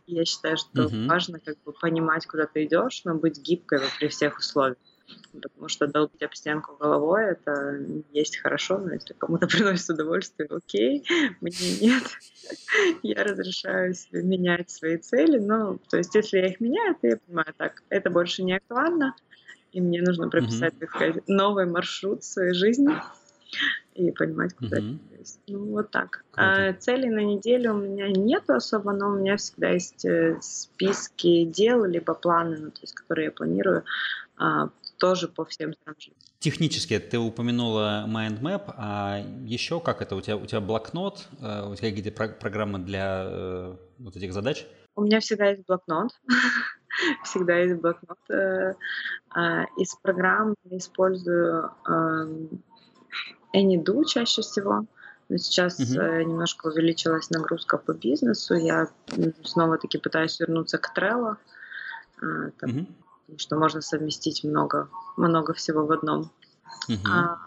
[0.07, 1.07] Я считаю, что угу.
[1.07, 4.77] важно как бы понимать, куда ты идешь, но быть гибкой при всех условиях
[5.33, 7.79] потому что долбить об стенку головой— это
[8.11, 11.05] есть хорошо, но если кому-то приносит удовольствие, окей,
[11.41, 11.51] мне
[11.81, 12.03] нет.
[13.03, 17.17] Я разрешаю себе менять свои цели, но, то есть, если я их меняю, то я
[17.17, 19.15] понимаю, так, это больше не актуально,
[19.71, 22.95] и мне нужно прописать, так сказать, новый маршрут своей жизни
[23.95, 24.97] и понимать, куда mm-hmm.
[25.47, 26.23] Ну, вот так.
[26.33, 31.45] А, целей на неделю у меня нет особо, но у меня всегда есть э, списки
[31.45, 33.83] дел, либо планы, ну, то есть, которые я планирую
[34.37, 34.69] а,
[35.01, 36.13] тоже по всем траншам.
[36.37, 40.15] Технически ты упомянула MindMap, а еще как это?
[40.15, 44.31] У тебя, у тебя блокнот, э, у тебя какие-то про- программы для э, вот этих
[44.31, 44.67] задач?
[44.95, 46.11] У меня всегда есть блокнот.
[47.23, 48.19] всегда есть блокнот.
[48.29, 48.75] Э,
[49.31, 52.63] а, из программ я использую эм,
[53.55, 54.85] AnyDo чаще всего.
[55.29, 56.25] Но сейчас uh-huh.
[56.25, 58.53] немножко увеличилась нагрузка по бизнесу.
[58.53, 58.89] Я
[59.43, 61.37] снова-таки пытаюсь вернуться к Trello.
[62.19, 62.85] Там, uh-huh
[63.37, 66.31] что можно совместить много, много всего в одном.
[66.89, 66.97] Uh-huh.
[67.09, 67.37] А,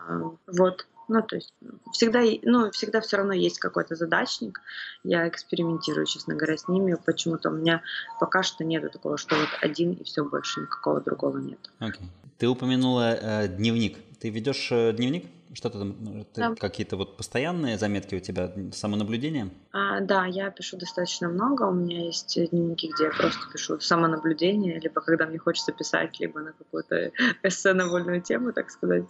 [0.47, 0.87] вот.
[1.07, 1.53] Ну, то есть
[1.93, 4.63] всегда, ну, всегда все равно есть какой-то задачник.
[5.03, 6.97] Я экспериментирую, честно говоря, с ними.
[7.05, 7.83] Почему-то у меня
[8.21, 11.59] пока что нету такого, что вот один и все, больше никакого другого нет.
[11.81, 12.01] Okay.
[12.39, 13.99] Ты упомянула э, дневник.
[14.25, 15.27] Ты ведешь э, дневник?
[15.53, 16.55] Что-то там, э, да.
[16.55, 19.51] какие-то вот постоянные заметки у тебя, самонаблюдение?
[19.71, 21.65] А, да, я пишу достаточно много.
[21.65, 26.41] У меня есть дневники, где я просто пишу самонаблюдение, либо когда мне хочется писать, либо
[26.41, 27.11] на какую-то
[27.43, 29.05] эссе на вольную тему, так сказать.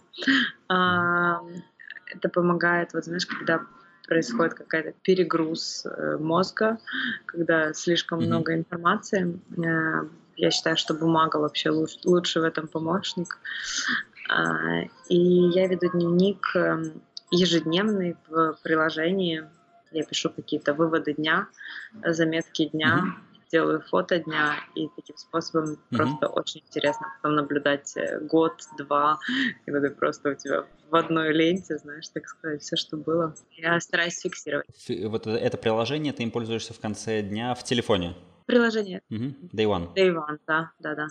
[0.67, 1.39] А,
[2.13, 3.61] это помогает, вот знаешь, когда
[4.05, 6.77] происходит какая-то перегруз э, мозга,
[7.25, 8.25] когда слишком mm-hmm.
[8.25, 9.39] много информации.
[10.35, 13.37] Я считаю, что бумага вообще лучше, лучше в этом помощник.
[14.29, 19.45] А, и я веду дневник эм, ежедневный в приложении.
[19.91, 21.47] Я пишу какие-то выводы дня,
[22.03, 23.49] заметки дня, mm-hmm.
[23.51, 25.95] делаю фото дня, и таким способом mm-hmm.
[25.95, 29.19] просто очень интересно потом наблюдать э, год-два,
[29.65, 33.35] когда ты просто у тебя в одной ленте, знаешь, так сказать, все, что было.
[33.51, 34.67] Я стараюсь фиксировать.
[35.05, 38.15] Вот это приложение, ты им пользуешься в конце дня в телефоне?
[38.45, 39.01] Приложение.
[39.09, 39.23] Угу.
[39.53, 39.93] Day One.
[39.95, 41.07] Day One, да, да, да.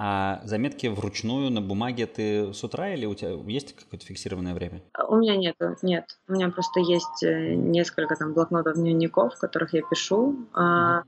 [0.00, 4.80] А заметки вручную на бумаге ты с утра или у тебя есть какое-то фиксированное время?
[5.08, 6.04] У меня нет, нет.
[6.28, 10.46] У меня просто есть э, несколько там блокнотов, дневников, в которых я пишу.
[10.54, 11.02] Mm-hmm.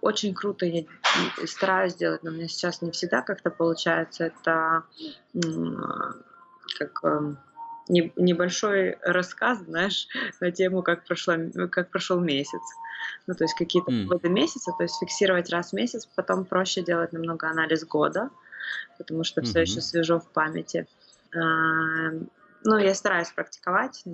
[0.00, 0.84] Очень круто, я
[1.44, 4.24] стараюсь делать, но у меня сейчас не всегда как-то получается.
[4.24, 4.84] Это
[6.78, 7.38] как эм,
[7.88, 10.08] небольшой рассказ, знаешь,
[10.40, 11.36] на тему, как, прошла,
[11.70, 12.62] как прошел месяц.
[13.26, 14.04] Ну, то есть какие-то mm.
[14.04, 18.30] годы месяца, то есть фиксировать раз в месяц, потом проще делать намного анализ года,
[18.98, 19.44] потому что mm-hmm.
[19.44, 20.86] все еще свежо в памяти.
[21.34, 22.10] А,
[22.64, 24.04] ну, я стараюсь практиковать,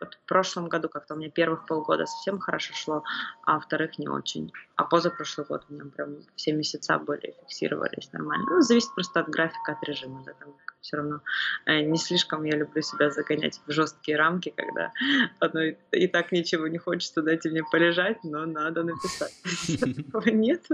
[0.00, 3.04] вот в прошлом году как-то у меня первых полгода совсем хорошо шло,
[3.44, 4.52] а вторых не очень.
[4.76, 8.46] А позапрошлый год у меня прям все месяца были, фиксировались нормально.
[8.50, 10.52] Ну, зависит просто от графика, от режима, да, там
[10.84, 11.20] все равно
[11.64, 14.92] э, не слишком я люблю себя загонять в жесткие рамки, когда
[15.40, 19.32] одно и, так ничего не хочется, дайте мне полежать, но надо написать.
[20.26, 20.66] Нет,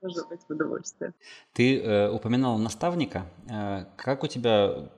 [0.00, 1.12] может быть в удовольствие.
[1.52, 3.26] Ты э, упоминал наставника.
[3.50, 4.90] Э, как у тебя,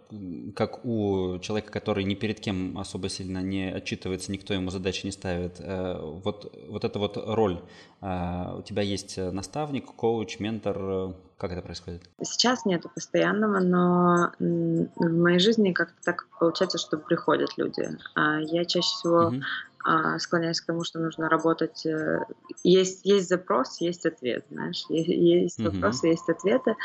[0.54, 5.12] как у человека, который ни перед кем особо сильно не отчитывается, никто ему задачи не
[5.12, 7.62] ставит, вот, вот эта вот роль
[8.03, 10.76] у тебя есть э, наставник, коуч, ментор.
[10.78, 12.03] Э, как это происходит?
[12.22, 17.88] Сейчас нету постоянного, но в моей жизни как-то так получается, что приходят люди.
[18.14, 19.36] А я чаще всего угу.
[19.83, 21.87] А, склоняюсь к тому, что нужно работать.
[21.87, 22.24] Э,
[22.62, 24.85] есть, есть запрос, есть ответ, знаешь.
[24.91, 25.70] Есть mm-hmm.
[25.70, 26.76] вопросы, есть ответы.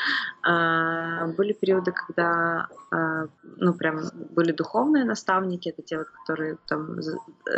[0.43, 3.27] А, были периоды, когда а,
[3.57, 6.99] ну, прям были духовные наставники, это те, которые там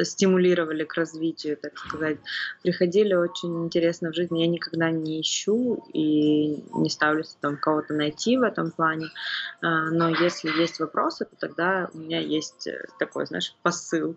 [0.04, 2.18] стимулировали к развитию, так сказать.
[2.64, 4.42] Приходили очень интересно в жизни.
[4.42, 9.08] Я никогда не ищу и не ставлю там кого-то найти в этом плане.
[9.62, 14.16] Но если есть вопросы, то тогда у меня есть э, такой, знаешь, посыл.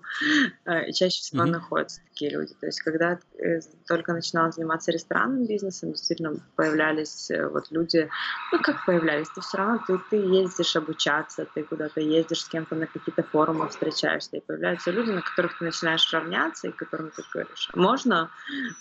[0.93, 1.51] Чаще чаще всего mm-hmm.
[1.51, 2.55] находятся такие люди.
[2.61, 8.09] То есть, когда э, только начинала заниматься ресторанным бизнесом, действительно появлялись э, вот люди,
[8.53, 12.75] ну как появлялись, ты все равно ты, ты ездишь обучаться, ты куда-то ездишь с кем-то
[12.75, 17.23] на какие-то форумы встречаешься, и появляются люди, на которых ты начинаешь равняться, и которым ты
[17.33, 18.31] говоришь, «А можно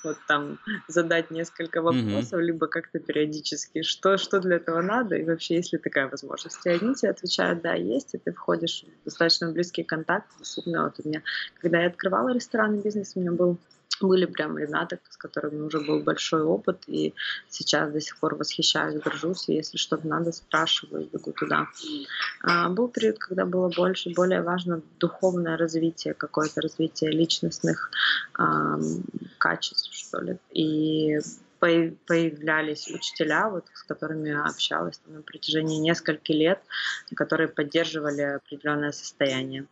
[0.04, 2.44] вот там задать несколько вопросов, mm-hmm.
[2.44, 6.66] либо как-то периодически, что, что для этого надо, и вообще есть ли такая возможность.
[6.66, 10.28] И одни тебе отвечают, да, есть, и ты входишь в достаточно близкий контакт.
[10.38, 11.22] Действительно, вот у меня,
[11.62, 13.57] когда я открывала открывала ресторанный бизнес, у меня был
[14.01, 17.13] были прям ребята, с которыми уже был большой опыт, и
[17.49, 21.67] сейчас до сих пор восхищаюсь, горжусь, и если что-то надо, спрашиваю, бегу туда.
[22.41, 27.91] А, был период, когда было больше, более важно духовное развитие, какое-то развитие личностных
[28.36, 28.80] а,
[29.38, 31.20] качеств, что ли, и
[31.59, 36.59] появлялись учителя, вот, с которыми общалась там, на протяжении нескольких лет,
[37.15, 39.65] которые поддерживали определенное состояние.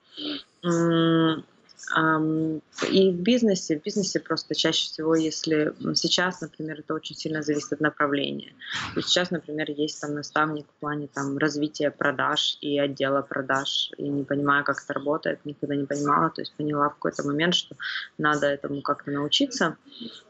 [2.91, 7.73] И в бизнесе, в бизнесе просто чаще всего, если сейчас, например, это очень сильно зависит
[7.73, 8.53] от направления.
[8.93, 13.91] То есть сейчас, например, есть там наставник в плане там развития продаж и отдела продаж,
[13.97, 17.55] и не понимаю, как это работает, никогда не понимала, то есть поняла в какой-то момент,
[17.55, 17.75] что
[18.17, 19.77] надо этому как-то научиться.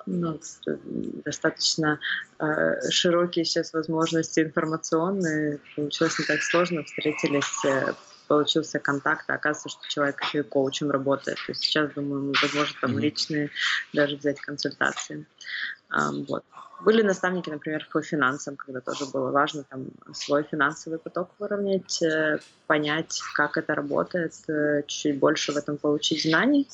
[0.05, 0.39] Ну,
[1.25, 1.99] достаточно
[2.39, 7.93] э, широкие сейчас возможности информационные, получилось не так сложно, встретились э,
[8.27, 11.37] получился контакт, а оказывается, что человек еще и коучем работает.
[11.45, 13.01] То есть сейчас, думаю, возможно там mm-hmm.
[13.01, 13.49] личные
[13.93, 15.25] даже взять консультации.
[16.27, 16.43] Вот.
[16.81, 22.39] Были наставники, например, по финансам, когда тоже было важно там свой финансовый поток выровнять, э,
[22.67, 26.67] понять, как это работает, э, чуть-чуть больше в этом получить знаний.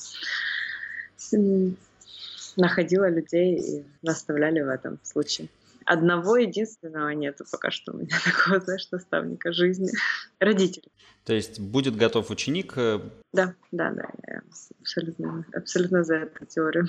[2.56, 5.48] Находила людей и наставляли в этом случае.
[5.86, 9.90] Одного единственного нету пока что у меня такого, знаешь, наставника жизни.
[10.38, 10.88] Родители.
[11.24, 12.74] То есть будет готов ученик?
[12.76, 13.00] Э,
[13.32, 14.42] да, да, да, я
[14.80, 16.86] абсолютно, абсолютно за эту теорию.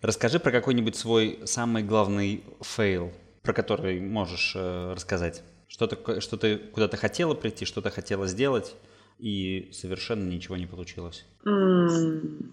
[0.00, 5.42] Расскажи про какой-нибудь свой самый главный fail, про который можешь э, рассказать.
[5.68, 8.74] Что-то, что ты куда-то хотела прийти, что-то хотела сделать,
[9.18, 11.24] и совершенно ничего не получилось.
[11.44, 12.52] Mm,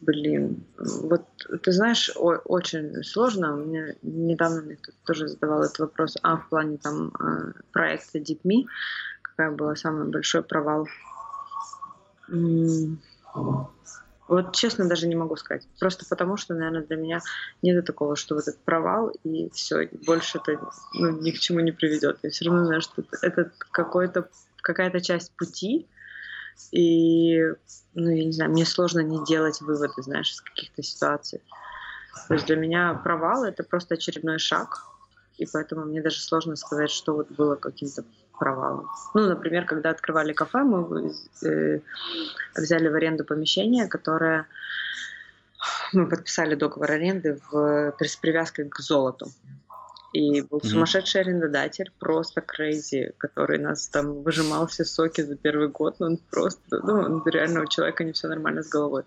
[0.00, 1.24] блин, вот
[1.62, 3.56] ты знаешь, о, очень сложно.
[3.56, 6.16] Мне недавно мне кто-то тоже задавал этот вопрос.
[6.22, 8.64] А, в плане там э, проекта DeepMe,
[9.22, 10.86] какая была самый большой провал?
[12.28, 12.96] Mm,
[14.28, 15.66] вот честно даже не могу сказать.
[15.78, 17.20] Просто потому, что, наверное, для меня
[17.60, 20.58] нет такого, что вот этот провал, и все, больше это
[20.94, 22.18] ну, ни к чему не приведет.
[22.22, 24.28] Я все равно знаю, что это какой-то,
[24.62, 25.86] какая-то часть пути,
[26.70, 27.38] и,
[27.94, 31.42] ну, я не знаю, мне сложно не делать выводы, знаешь, из каких-то ситуаций.
[32.28, 34.86] То есть для меня провал— это просто очередной шаг,
[35.38, 38.04] и поэтому мне даже сложно сказать, что вот было каким-то
[38.38, 38.88] провалом.
[39.14, 41.12] Ну, например, когда открывали кафе, мы
[41.44, 41.80] э,
[42.54, 44.46] взяли в аренду помещение, которое
[45.92, 49.26] мы подписали договор аренды в, с привязкой к золоту.
[50.12, 50.66] И был mm-hmm.
[50.66, 56.00] сумасшедший арендодатель, просто крейзи, который нас там выжимал все соки за первый год.
[56.00, 59.04] Но он просто, ну, он, реально у человека не все нормально с головой.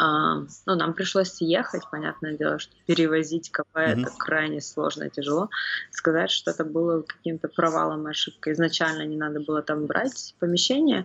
[0.00, 4.02] А, ну, нам пришлось съехать, понятное дело, что перевозить кафе mm-hmm.
[4.02, 5.50] это крайне сложно и тяжело.
[5.90, 8.54] Сказать, что это было каким-то провалом и ошибкой.
[8.54, 11.04] Изначально не надо было там брать помещение.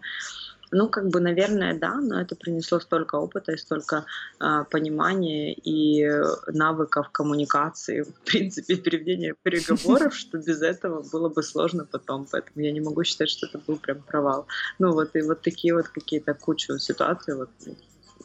[0.73, 4.05] Ну, как бы, наверное, да, но это принесло столько опыта и столько
[4.39, 6.09] э, понимания и
[6.47, 12.25] навыков коммуникации, в принципе, переведения переговоров, что без этого было бы сложно потом.
[12.31, 14.47] Поэтому я не могу считать, что это был прям провал.
[14.79, 17.49] Ну, вот и вот такие вот какие-то кучу ситуаций, вот,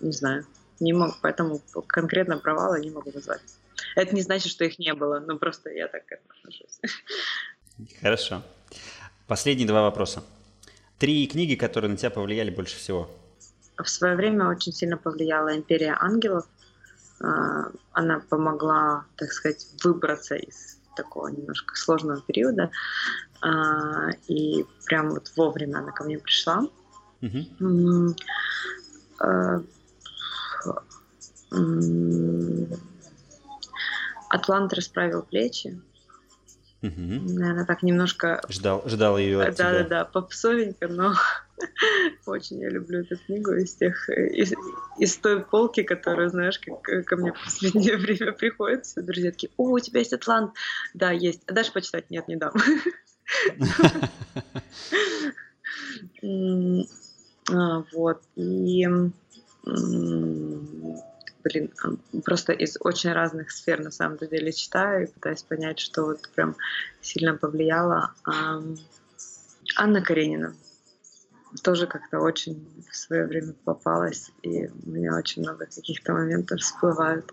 [0.00, 0.46] не знаю,
[0.80, 3.42] не могу, поэтому конкретно провала не могу назвать.
[3.94, 6.80] Это не значит, что их не было, но просто я так отношусь.
[8.00, 8.42] Хорошо.
[9.26, 10.22] Последние два вопроса.
[10.98, 13.08] Три книги, которые на тебя повлияли больше всего.
[13.76, 16.44] В свое время очень сильно повлияла «Империя ангелов».
[17.20, 22.70] А, она помогла, так сказать, выбраться из такого немножко сложного периода.
[23.40, 26.66] А, и прям вот вовремя она ко мне пришла.
[27.22, 28.16] Угу.
[34.30, 35.80] Атлант расправил плечи.
[36.80, 36.92] Угу.
[36.92, 38.40] Наверное, так немножко...
[38.48, 39.82] Ждал, ждал ее от Да, тебя.
[39.82, 41.12] да, да, попсовенько, но
[42.26, 44.52] очень я люблю эту книгу из тех, из,
[44.98, 48.86] из той полки, которая, знаешь, как ко мне в последнее время приходит.
[48.86, 50.52] Все друзья такие, о, у тебя есть Атлант.
[50.94, 51.42] Да, есть.
[51.46, 52.10] А дашь почитать?
[52.10, 52.52] Нет, не дам.
[57.50, 58.20] А, вот.
[58.36, 58.86] И
[61.48, 61.72] блин,
[62.24, 66.56] просто из очень разных сфер на самом деле читаю и пытаюсь понять, что вот прям
[67.00, 68.14] сильно повлияло.
[69.76, 70.54] Анна Каренина
[71.62, 77.32] тоже как-то очень в свое время попалась, и у меня очень много каких-то моментов всплывают.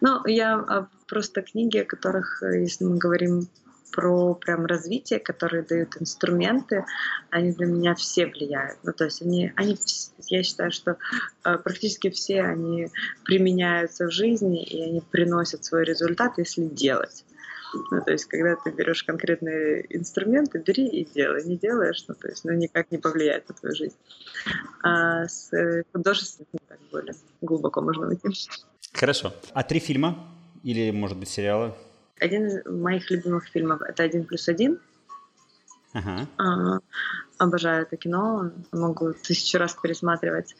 [0.00, 3.48] Ну, я просто книги, о которых, если мы говорим
[3.92, 6.84] про прям развитие, которые дают инструменты,
[7.30, 8.78] они для меня все влияют.
[8.82, 9.76] Ну, то есть они, они
[10.28, 10.96] я считаю, что
[11.44, 12.88] э, практически все они
[13.24, 17.24] применяются в жизни, и они приносят свой результат, если делать.
[17.90, 21.42] Ну, то есть, когда ты берешь конкретные инструменты, бери и делай.
[21.44, 23.96] Не делаешь, ну, то есть, ну, никак не повлияет на твою жизнь.
[24.82, 25.50] А с
[25.92, 28.28] художественным так более глубоко можно уйти.
[28.92, 29.32] Хорошо.
[29.52, 30.28] А три фильма
[30.62, 31.74] или, может быть, сериалы?
[32.22, 34.78] Один из моих любимых фильмов это «Один плюс один».
[35.92, 36.26] Ага.
[36.38, 36.78] А,
[37.38, 40.56] обожаю это кино, могу тысячу раз пересматривать.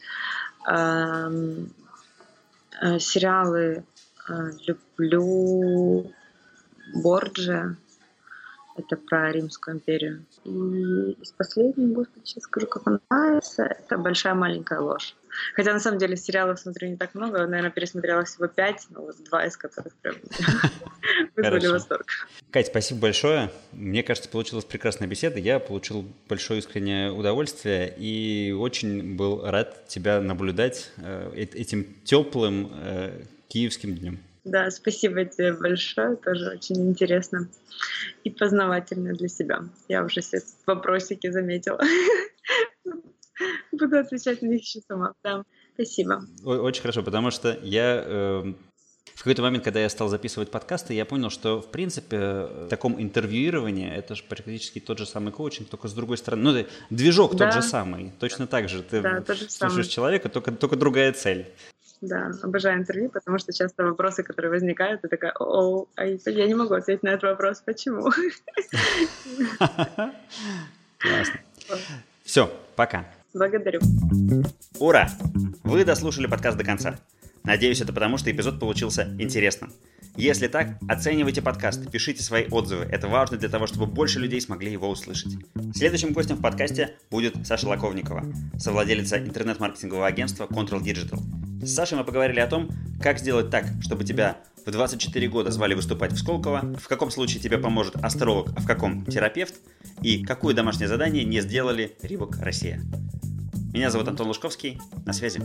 [0.67, 1.31] А,
[2.81, 3.83] а, сериалы
[4.27, 6.11] а, люблю
[6.93, 7.75] Борджи,
[8.75, 10.25] это про Римскую империю.
[10.43, 15.15] И из последнего, господи, сейчас скажу, как он называется, это «Большая маленькая ложь».
[15.55, 17.45] Хотя, на самом деле, сериалов смотрю не так много.
[17.45, 20.15] Наверное, пересмотрела всего пять, но вот два из которых прям
[21.35, 22.05] вызвали восторг.
[22.51, 23.51] Кать, спасибо большое.
[23.71, 25.39] Мне кажется, получилась прекрасная беседа.
[25.39, 33.23] Я получил большое искреннее удовольствие и очень был рад тебя наблюдать э, этим теплым э,
[33.47, 34.19] киевским днем.
[34.43, 37.47] Да, спасибо тебе большое, тоже очень интересно
[38.25, 39.63] и познавательно для себя.
[39.87, 41.79] Я уже все вопросики заметила.
[43.71, 45.13] Буду отвечать на них еще сама.
[45.23, 46.23] Да, спасибо.
[46.43, 48.53] Очень хорошо, потому что я э,
[49.15, 53.01] в какой-то момент, когда я стал записывать подкасты, я понял, что, в принципе, в таком
[53.01, 56.43] интервьюировании это же практически тот же самый коучинг, только с другой стороны.
[56.43, 57.45] Ну, движок да.
[57.45, 58.81] тот же самый, точно так же.
[58.81, 59.83] Ты да, слушаешь самое.
[59.83, 61.47] человека, только, только другая цель.
[62.01, 66.55] Да, обожаю интервью, потому что часто вопросы, которые возникают, ты такая, о, а я не
[66.55, 68.11] могу ответить на этот вопрос, почему?
[70.97, 71.39] Классно.
[72.23, 73.05] Все, пока.
[73.33, 73.79] Благодарю.
[74.79, 75.09] Ура!
[75.63, 76.99] Вы дослушали подкаст до конца.
[77.43, 79.73] Надеюсь, это потому, что эпизод получился интересным.
[80.15, 82.85] Если так, оценивайте подкаст, пишите свои отзывы.
[82.85, 85.37] Это важно для того, чтобы больше людей смогли его услышать.
[85.73, 88.23] Следующим гостем в подкасте будет Саша Лаковникова,
[88.59, 91.19] совладелица интернет-маркетингового агентства Control Digital.
[91.65, 92.69] С Сашей мы поговорили о том,
[93.01, 97.41] как сделать так, чтобы тебя в 24 года звали выступать в Сколково, в каком случае
[97.41, 99.55] тебе поможет астролог, а в каком терапевт,
[100.01, 102.81] и какое домашнее задание не сделали Рибок Россия.
[103.73, 104.79] Меня зовут Антон Лужковский.
[105.05, 105.41] На связи.